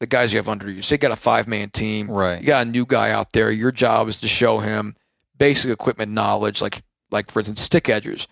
[0.00, 0.82] the guys you have under you.
[0.82, 2.10] So you got a five man team.
[2.10, 3.50] right You got a new guy out there.
[3.52, 4.96] Your job is to show him
[5.38, 6.82] basic equipment knowledge, like
[7.12, 8.26] like for instance, stick edgers.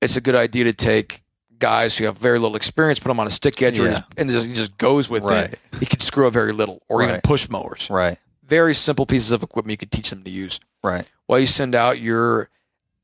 [0.00, 1.22] It's a good idea to take
[1.58, 4.02] guys who have very little experience, put them on a stick edge, Yeah.
[4.18, 5.52] and just, he just goes with Right.
[5.54, 5.58] it.
[5.80, 7.88] He can screw up very little, or even push mowers.
[7.90, 8.18] Right.
[8.46, 10.60] Very simple pieces of equipment you could teach them to use.
[10.84, 11.08] Right.
[11.26, 12.50] While you send out your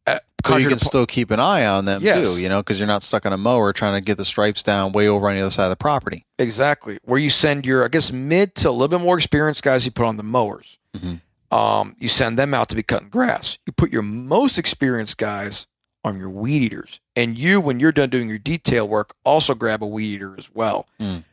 [0.06, 2.26] uh, But you can apo- still keep an eye on them Yes.
[2.34, 4.62] too, you know, because you're not stuck on a mower trying to get the stripes
[4.62, 6.26] down way over on the other side of the property.
[6.40, 6.98] Exactly.
[7.04, 9.92] Where you send your, I guess, mid to a little bit more experienced guys you
[9.92, 10.76] put on the mowers.
[10.96, 11.20] Mhm.
[11.56, 13.58] Um, you send them out to be cutting grass.
[13.64, 15.66] You put your most experienced guys
[16.04, 17.00] on your weed eaters.
[17.14, 20.52] And you, when you're done doing your detail work, also grab a weed eater as
[20.52, 20.86] well.
[21.00, 21.24] Mm.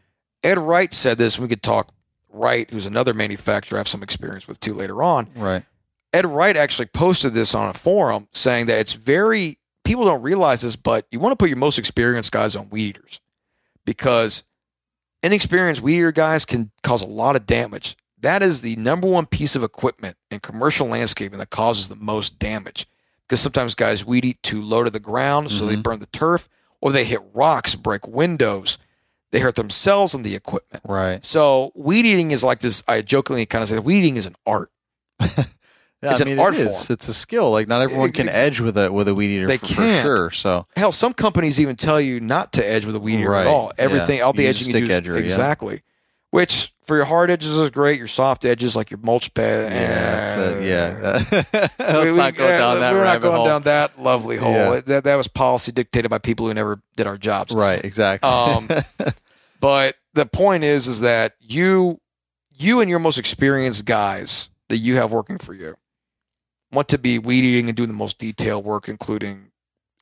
[0.44, 1.92] Ed Wright said this, and we could talk
[2.32, 5.28] Wright, who's another manufacturer I have some experience with too later on.
[5.36, 5.64] Right.
[6.14, 10.62] Ed Wright actually posted this on a forum saying that it's very people don't realize
[10.62, 13.20] this, but you want to put your most experienced guys on weed eaters
[13.86, 14.44] because
[15.24, 17.98] inexperienced weed eater guys can cause a lot of damage.
[18.20, 22.38] That is the number one piece of equipment in commercial landscaping that causes the most
[22.38, 22.86] damage.
[23.30, 25.84] Because sometimes guys weed eat too low to the ground, so they Mhm.
[25.84, 26.50] burn the turf,
[26.82, 28.80] or they hit rocks, break windows.
[29.32, 30.82] They hurt themselves and the equipment.
[30.88, 31.24] Right.
[31.24, 32.82] So weed eating is like this.
[32.88, 34.72] I jokingly kind of say weed eating is an art.
[36.02, 36.68] Yeah, It's I an mean, art it is.
[36.86, 36.94] form.
[36.96, 37.52] It's a skill.
[37.52, 40.02] Like not everyone can edge with a with a weed eater They for, for can't.
[40.02, 40.30] sure.
[40.32, 43.42] So Hell, some companies even tell you not to edge with a weed eater Right,
[43.42, 43.74] at all.
[43.78, 44.24] Everything, yeah.
[44.24, 45.76] all the You edging you stick do, edger, yeah.
[46.32, 47.98] Which for your hard edges is great.
[47.98, 49.72] Your soft edges, like your mulch pad,
[50.64, 51.24] yeah.
[51.80, 53.46] Let's we- not go yeah, down that We're not going hole.
[53.46, 54.52] down that lovely hole.
[54.52, 54.82] Yeah.
[54.82, 57.54] That, that was policy dictated by people who never did our jobs.
[57.54, 57.84] Right.
[57.84, 58.30] Exactly.
[58.30, 58.68] Um,
[59.60, 62.00] But the point is, is that you,
[62.58, 65.76] you and your most experienced guys that you have working for you
[66.72, 69.52] want to be weed eating and doing the most detailed work, including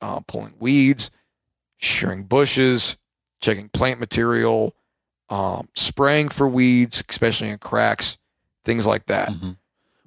[0.01, 1.09] uh, pulling weeds,
[1.77, 2.97] shearing bushes,
[3.41, 4.75] checking plant material,
[5.29, 8.17] um, spraying for weeds, especially in cracks,
[8.63, 9.29] things like that.
[9.29, 9.57] Mhm.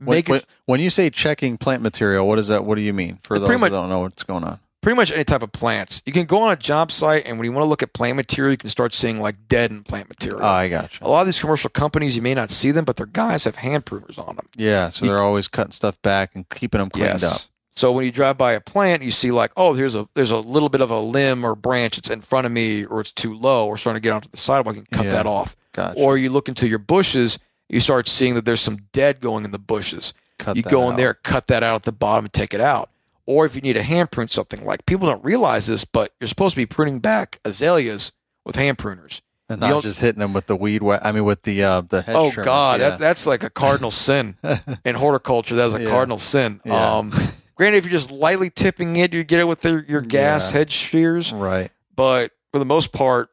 [0.03, 2.65] When, it when, when you say checking plant material, what is that?
[2.65, 4.59] What do you mean for those much- that don't know what's going on?
[4.83, 6.01] pretty much any type of plants.
[6.07, 8.17] You can go on a job site, and when you want to look at plant
[8.17, 10.41] material, you can start seeing like dead and plant material.
[10.43, 12.97] Oh, I got a lot of these commercial companies, you may not see them, but
[12.97, 14.49] their guys have hand pruners on them.
[14.57, 14.89] Yeah.
[14.89, 17.43] So You- they're always cutting stuff back and keeping them cleaned up.
[17.73, 20.39] So when you drive by a plant, you see like, oh, there's a there's a
[20.39, 23.33] little bit of a limb or branch that's in front of me, or it's too
[23.35, 24.75] low, or starting to get onto the sidewalk.
[24.75, 25.13] Can cut Yeah.
[25.13, 25.57] that off.
[25.73, 25.99] Gotcha.
[25.99, 29.53] Or you look into your bushes, you start seeing that there's some dead going in
[29.53, 30.13] the bushes.
[30.39, 30.97] Cut you go in out.
[30.97, 32.91] there, cut that out at the bottom, and take it out.
[33.27, 36.27] Or if you need a hand prune something, like people don't realize this, but you're
[36.29, 38.11] supposed to be pruning back azaleas
[38.45, 39.21] with hand pruners.
[39.49, 40.83] and not just hitting them with the weed.
[40.83, 42.91] I mean, with the uh, the hedge oh trimmers, God, yeah.
[42.91, 44.37] that, that's like a cardinal sin
[44.85, 45.55] in horticulture.
[45.57, 45.89] That is a Yeah.
[45.91, 46.61] cardinal sin.
[46.65, 46.97] Yeah.
[46.99, 47.13] Um,
[47.61, 50.59] granted, if you're just lightly tipping it, you get it with your, your gas Yeah.
[50.61, 51.31] hedge shears.
[51.31, 51.71] right.
[51.95, 53.29] But for the most part,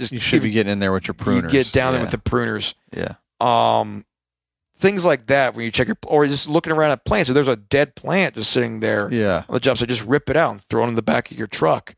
[0.00, 1.44] just You should be getting in there with your pruners.
[1.44, 2.74] you get down there with the pruners.
[2.92, 3.14] yeah.
[3.40, 4.04] Um,
[4.76, 7.28] things like that when you check your or just looking around at plants.
[7.30, 9.44] If there's a dead plant just sitting there Yeah.
[9.48, 11.38] on the job site, just rip it out and throw it in the back of
[11.38, 11.94] your truck.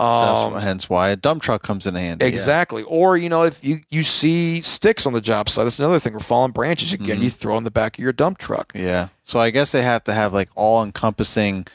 [0.00, 2.24] That's Um, hence why a dump truck comes in handy.
[2.24, 2.30] yeah.
[2.30, 2.82] Exactly.
[2.84, 6.14] Or, you know, if you, you see sticks on the job site, that's another thing.
[6.14, 7.22] Or fallen branches, again, Mhm.
[7.24, 8.72] you throw in the back of your dump truck.
[8.74, 9.08] Yeah.
[9.22, 11.66] So I guess they have to have like all encompassing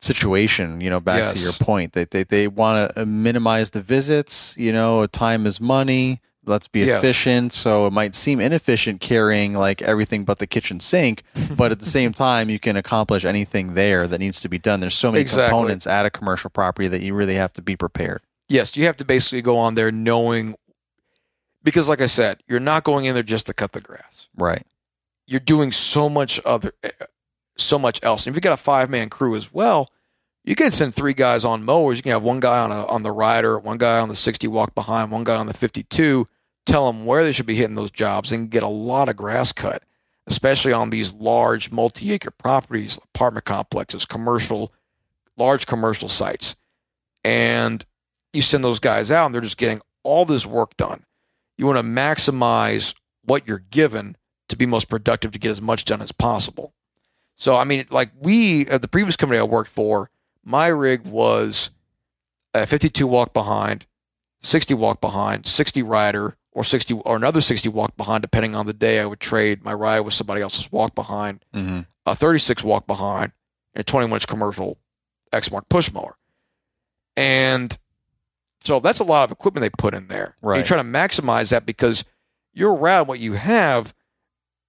[0.00, 1.92] situation, you know, back to your point.
[1.92, 6.20] They they, they want to minimize the visits, you know, time is money.
[6.44, 7.02] Let's be Yes.
[7.02, 7.52] efficient.
[7.52, 11.22] So it might seem inefficient carrying like everything but the kitchen sink,
[11.56, 14.80] but at the same time you can accomplish anything there that needs to be done.
[14.80, 15.48] There's so many Exactly.
[15.50, 18.22] components at a commercial property that you really have to be prepared.
[18.48, 20.56] Yes, you have to basically go on there knowing,
[21.62, 24.28] because like I said, you're not going in there just to cut the grass.
[24.36, 24.66] Right.
[25.28, 26.90] You're doing so much other, eh,
[27.56, 28.26] so much else.
[28.26, 29.90] And if you got a five man crew as well,
[30.44, 31.98] you can send three guys on mowers.
[31.98, 34.48] You can have one guy on a on the rider, one guy on the 60
[34.48, 36.28] walk behind, one guy on the 52.
[36.64, 39.52] Tell them where they should be hitting those jobs and get a lot of grass
[39.52, 39.82] cut,
[40.26, 44.72] especially on these large multi acre properties, apartment complexes, commercial,
[45.36, 46.56] large commercial sites.
[47.24, 47.84] And
[48.32, 51.04] you send those guys out and they're just getting all this work done.
[51.56, 54.16] You want to maximize what you're given
[54.48, 56.72] to be most productive to get as much done as possible.
[57.36, 60.10] So, I mean, like we, at the previous company I worked for,
[60.44, 61.70] my rig was
[62.54, 63.86] a 52 walk behind,
[64.42, 68.72] 60 walk behind, 60 rider, or 60 or another 60 walk behind, depending on the
[68.72, 69.00] day.
[69.00, 71.80] I would trade my ride with somebody else's walk behind, Mm-hmm.
[72.06, 73.32] a 36 walk behind,
[73.74, 74.78] and a 21 inch commercial
[75.32, 76.16] Exmark push mower.
[77.16, 77.76] And
[78.60, 80.36] so that's a lot of equipment they put in there.
[80.42, 80.56] Right.
[80.56, 82.04] You're trying to maximize that because
[82.52, 83.94] your route, what you have,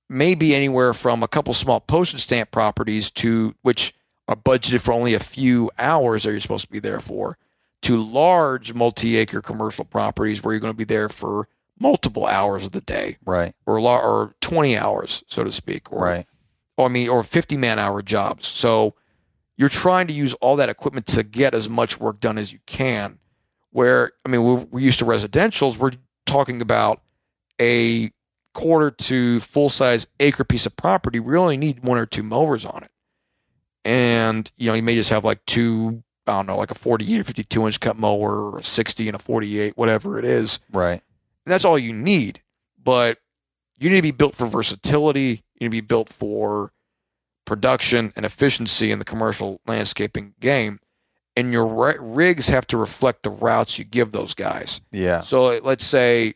[0.09, 3.93] may be anywhere from a couple small postage stamp properties to which
[4.27, 7.37] are budgeted for only a few hours that you're supposed to be there for,
[7.81, 11.47] to large multi-acre commercial properties where you're going to be there for
[11.79, 13.53] multiple hours of the day, Right.
[13.65, 16.25] or or 20 hours, so to speak, or Right.
[16.77, 18.47] or I mean, or 50 man hour jobs.
[18.47, 18.95] So
[19.57, 22.59] you're trying to use all that equipment to get as much work done as you
[22.65, 23.19] can.
[23.71, 25.91] Where, I mean, we're, we're used to residentials, we're
[26.25, 27.01] talking about
[27.59, 28.11] a
[28.53, 31.19] quarter to full size acre piece of property.
[31.19, 32.91] We only need one or two mowers on it.
[33.85, 37.19] And, you know, you may just have like two, I don't know, like a 48
[37.19, 40.59] or 52 inch cut mower or a 60 and a 48, whatever it is.
[40.71, 41.01] Right.
[41.45, 42.41] And that's all you need.
[42.81, 43.17] But
[43.77, 45.43] you need to be built for versatility.
[45.59, 46.71] You need to be built for
[47.45, 50.79] production and efficiency in the commercial landscaping game.
[51.35, 54.81] And your rigs have to reflect the routes you give those guys.
[54.91, 55.21] Yeah.
[55.21, 56.35] So let's say,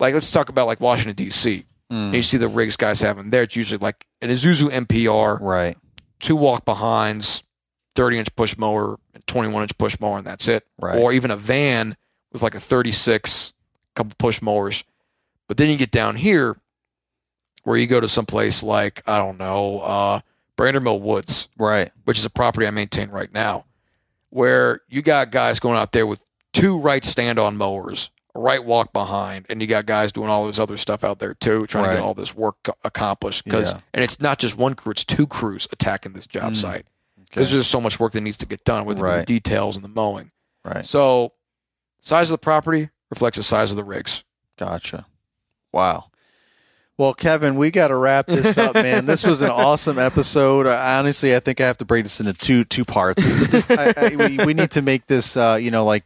[0.00, 1.64] like, let's talk about like Washington, D.C.
[1.90, 2.24] And you Mm.
[2.24, 3.42] see the rigs guys having there.
[3.42, 5.76] It's usually like an Isuzu NPR, Right.
[6.22, 7.42] Two walk behinds,
[7.96, 10.64] 30 inch push mower, 21 inch push mower, and that's it.
[10.80, 10.98] Right.
[10.98, 11.96] Or even a van
[12.32, 13.52] with like a 36,
[13.94, 14.84] couple push mowers.
[15.48, 16.56] But then you get down here
[17.64, 20.20] where you go to someplace like, I don't know, uh,
[20.56, 21.90] Brandermill Woods, Right.
[22.04, 23.64] which is a property I maintain Wright now,
[24.30, 28.92] where you got guys going out there with two right stand on mowers, Wright walk
[28.94, 31.90] behind, and you got guys doing all this other stuff out there too, trying to
[31.90, 33.44] get all this work accomplished.
[33.44, 33.80] Because Yeah.
[33.92, 36.56] and it's not just one crew; it's two crews attacking this job Mm.
[36.56, 36.86] site
[37.28, 37.54] because Okay.
[37.56, 39.18] there's so much work that needs to get done with Right.
[39.18, 40.30] the details and the mowing.
[40.64, 40.86] Right.
[40.86, 41.34] So,
[42.00, 44.24] size of the property reflects the size of the rigs.
[44.58, 45.04] Gotcha.
[45.70, 46.04] Wow.
[46.98, 49.06] Well, Kevin, we got to wrap this up, man.
[49.06, 50.66] This was an awesome episode.
[50.66, 53.22] I, honestly, I think I have to break this into two two parts.
[53.48, 56.04] This- I, I, we, we need to make this, uh, you know, like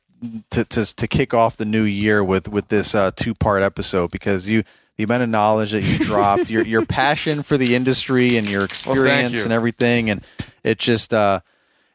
[0.50, 4.10] to, to to kick off the new year with with this uh, two part episode
[4.10, 4.62] because you
[4.96, 8.64] the amount of knowledge that you dropped, your your passion for the industry and your
[8.64, 9.42] experience you.
[9.44, 10.24] and everything, and
[10.62, 11.12] it just.
[11.12, 11.40] Uh,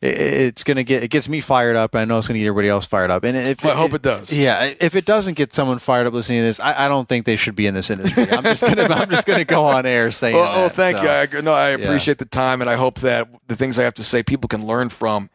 [0.01, 1.95] it, it's gonna get it gets me fired up.
[1.95, 3.23] I know it's gonna get everybody else fired up.
[3.23, 4.33] And if I hope it does.
[4.33, 7.25] yeah, if it doesn't get someone fired up listening to this, I, I don't think
[7.25, 8.29] they should be in this industry.
[8.31, 10.35] I'm just gonna I'm just gonna go on air saying.
[10.35, 11.03] Well, oh, thank so.
[11.03, 11.09] you.
[11.09, 11.85] I, no, I yeah.
[11.85, 14.65] appreciate the time, and I hope that the things I have to say people can
[14.65, 15.29] learn from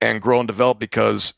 [0.00, 0.78] and grow and develop.
[0.78, 1.34] Because,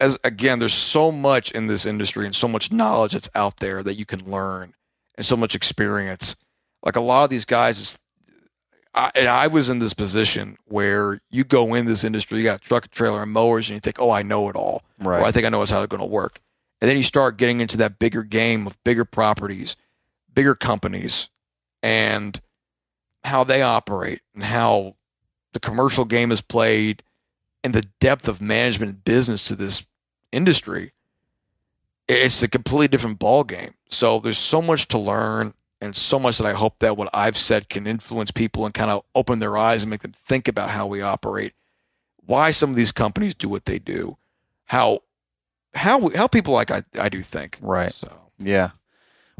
[0.00, 3.82] as again, there's so much in this industry and so much knowledge that's out there
[3.82, 4.74] that you can learn,
[5.16, 6.36] and so much experience.
[6.82, 7.98] Like a lot of these guys, is,
[8.94, 12.56] I, and I was in this position where you go in this industry, you got
[12.56, 15.20] a truck, a trailer, and mowers, and you think, "Oh, I know it all." Right.
[15.20, 16.40] or I think I know how it's going to work.
[16.80, 19.76] And then you start getting into that bigger game of bigger properties,
[20.32, 21.28] bigger companies,
[21.82, 22.40] and
[23.24, 24.96] how they operate and how
[25.52, 27.02] the commercial game is played
[27.62, 29.84] and the depth of management and business to this
[30.32, 30.92] industry.
[32.08, 33.74] It's a completely different ball game.
[33.88, 37.36] So there's so much to learn and so much that I hope that what I've
[37.36, 40.70] said can influence people and kind of open their eyes and make them think about
[40.70, 41.54] how we operate,
[42.26, 44.18] why some of these companies do what they do,
[44.66, 45.02] how
[45.74, 47.58] how how people like I, I do think.
[47.60, 47.92] Right.
[47.94, 48.70] So, Yeah.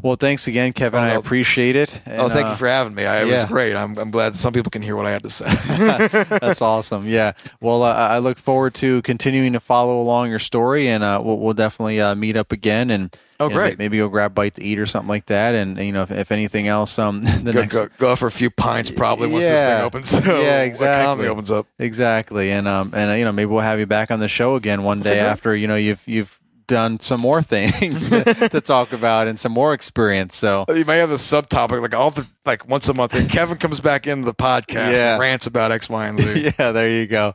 [0.01, 0.99] Well, thanks again, Kevin.
[0.99, 2.01] Oh, I appreciate it.
[2.07, 3.05] oh, thank uh, you for having me.
[3.05, 3.33] I, it yeah.
[3.33, 3.75] was great.
[3.75, 5.45] I'm, I'm glad some people can hear what I had to say.
[6.39, 7.07] That's awesome.
[7.07, 7.33] Yeah.
[7.59, 11.37] Well, uh, I look forward to continuing to follow along your story, and uh, we'll,
[11.37, 12.89] we'll definitely uh, meet up again.
[12.89, 13.79] And Oh, you know, great.
[13.79, 15.55] maybe go grab a bite to eat or something like that.
[15.55, 18.31] And you know, if, if anything else, um, the go, next go, go for a
[18.31, 20.13] few pints probably once this thing opens.
[20.25, 21.27] Yeah, exactly.
[21.27, 21.65] Opens up.
[21.79, 24.55] Exactly, and um, and uh, you know, maybe we'll have you back on the show
[24.55, 25.19] again one day Okay.
[25.19, 26.39] after you know you've you've
[26.71, 30.35] done some more things to, to talk about and some more experience.
[30.37, 33.13] So uh, You may have a subtopic like all the like once a month.
[33.13, 35.11] And Kevin comes back into the podcast Yeah.
[35.13, 36.51] and rants about X, Y, and Z.
[36.59, 37.33] yeah, there you go.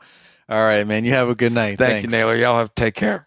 [0.49, 1.05] All right, man.
[1.05, 1.77] You have a good night.
[1.79, 2.05] Thank Thanks.
[2.05, 2.35] you, Naylor.
[2.37, 3.26] Y'all have take care.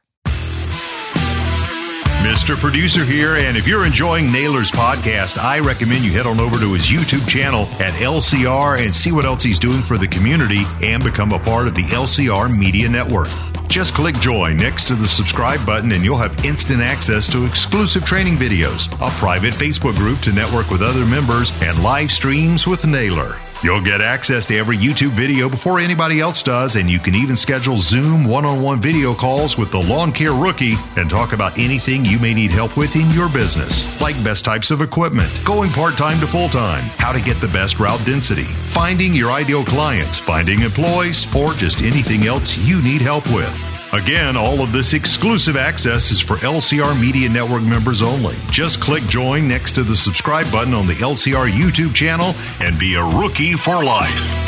[2.19, 2.57] Mr.
[2.57, 6.73] Producer here, and if you're enjoying Naylor's podcast, I recommend you head on over to
[6.73, 11.01] his YouTube channel at LCR and see what else he's doing for the community and
[11.01, 13.29] become a part of the LCR Media Network.
[13.67, 18.03] Just click join next to the subscribe button and you'll have instant access to exclusive
[18.03, 22.85] training videos, a private Facebook group to network with other members, and live streams with
[22.85, 23.37] Naylor.
[23.61, 27.35] You'll get access to every YouTube video before anybody else does, and you can even
[27.35, 31.57] schedule Zoom one on one video calls with the lawn care rookie and talk about
[31.57, 35.71] anything you may need help with in your business, like best types of equipment, going
[35.71, 39.65] part time to full time, how to get the best route density, finding your ideal
[39.65, 43.68] clients, finding employees, or just anything else you need help with.
[43.91, 48.35] Again, all of this exclusive access is for LCR Media Network members only.
[48.51, 52.93] Just click join next to the subscribe button on the LCR YouTube channel and be
[52.93, 54.45] a rookie for life.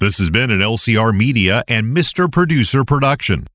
[0.00, 2.30] This has been an LCR Media and Mr.
[2.30, 3.46] Producer production.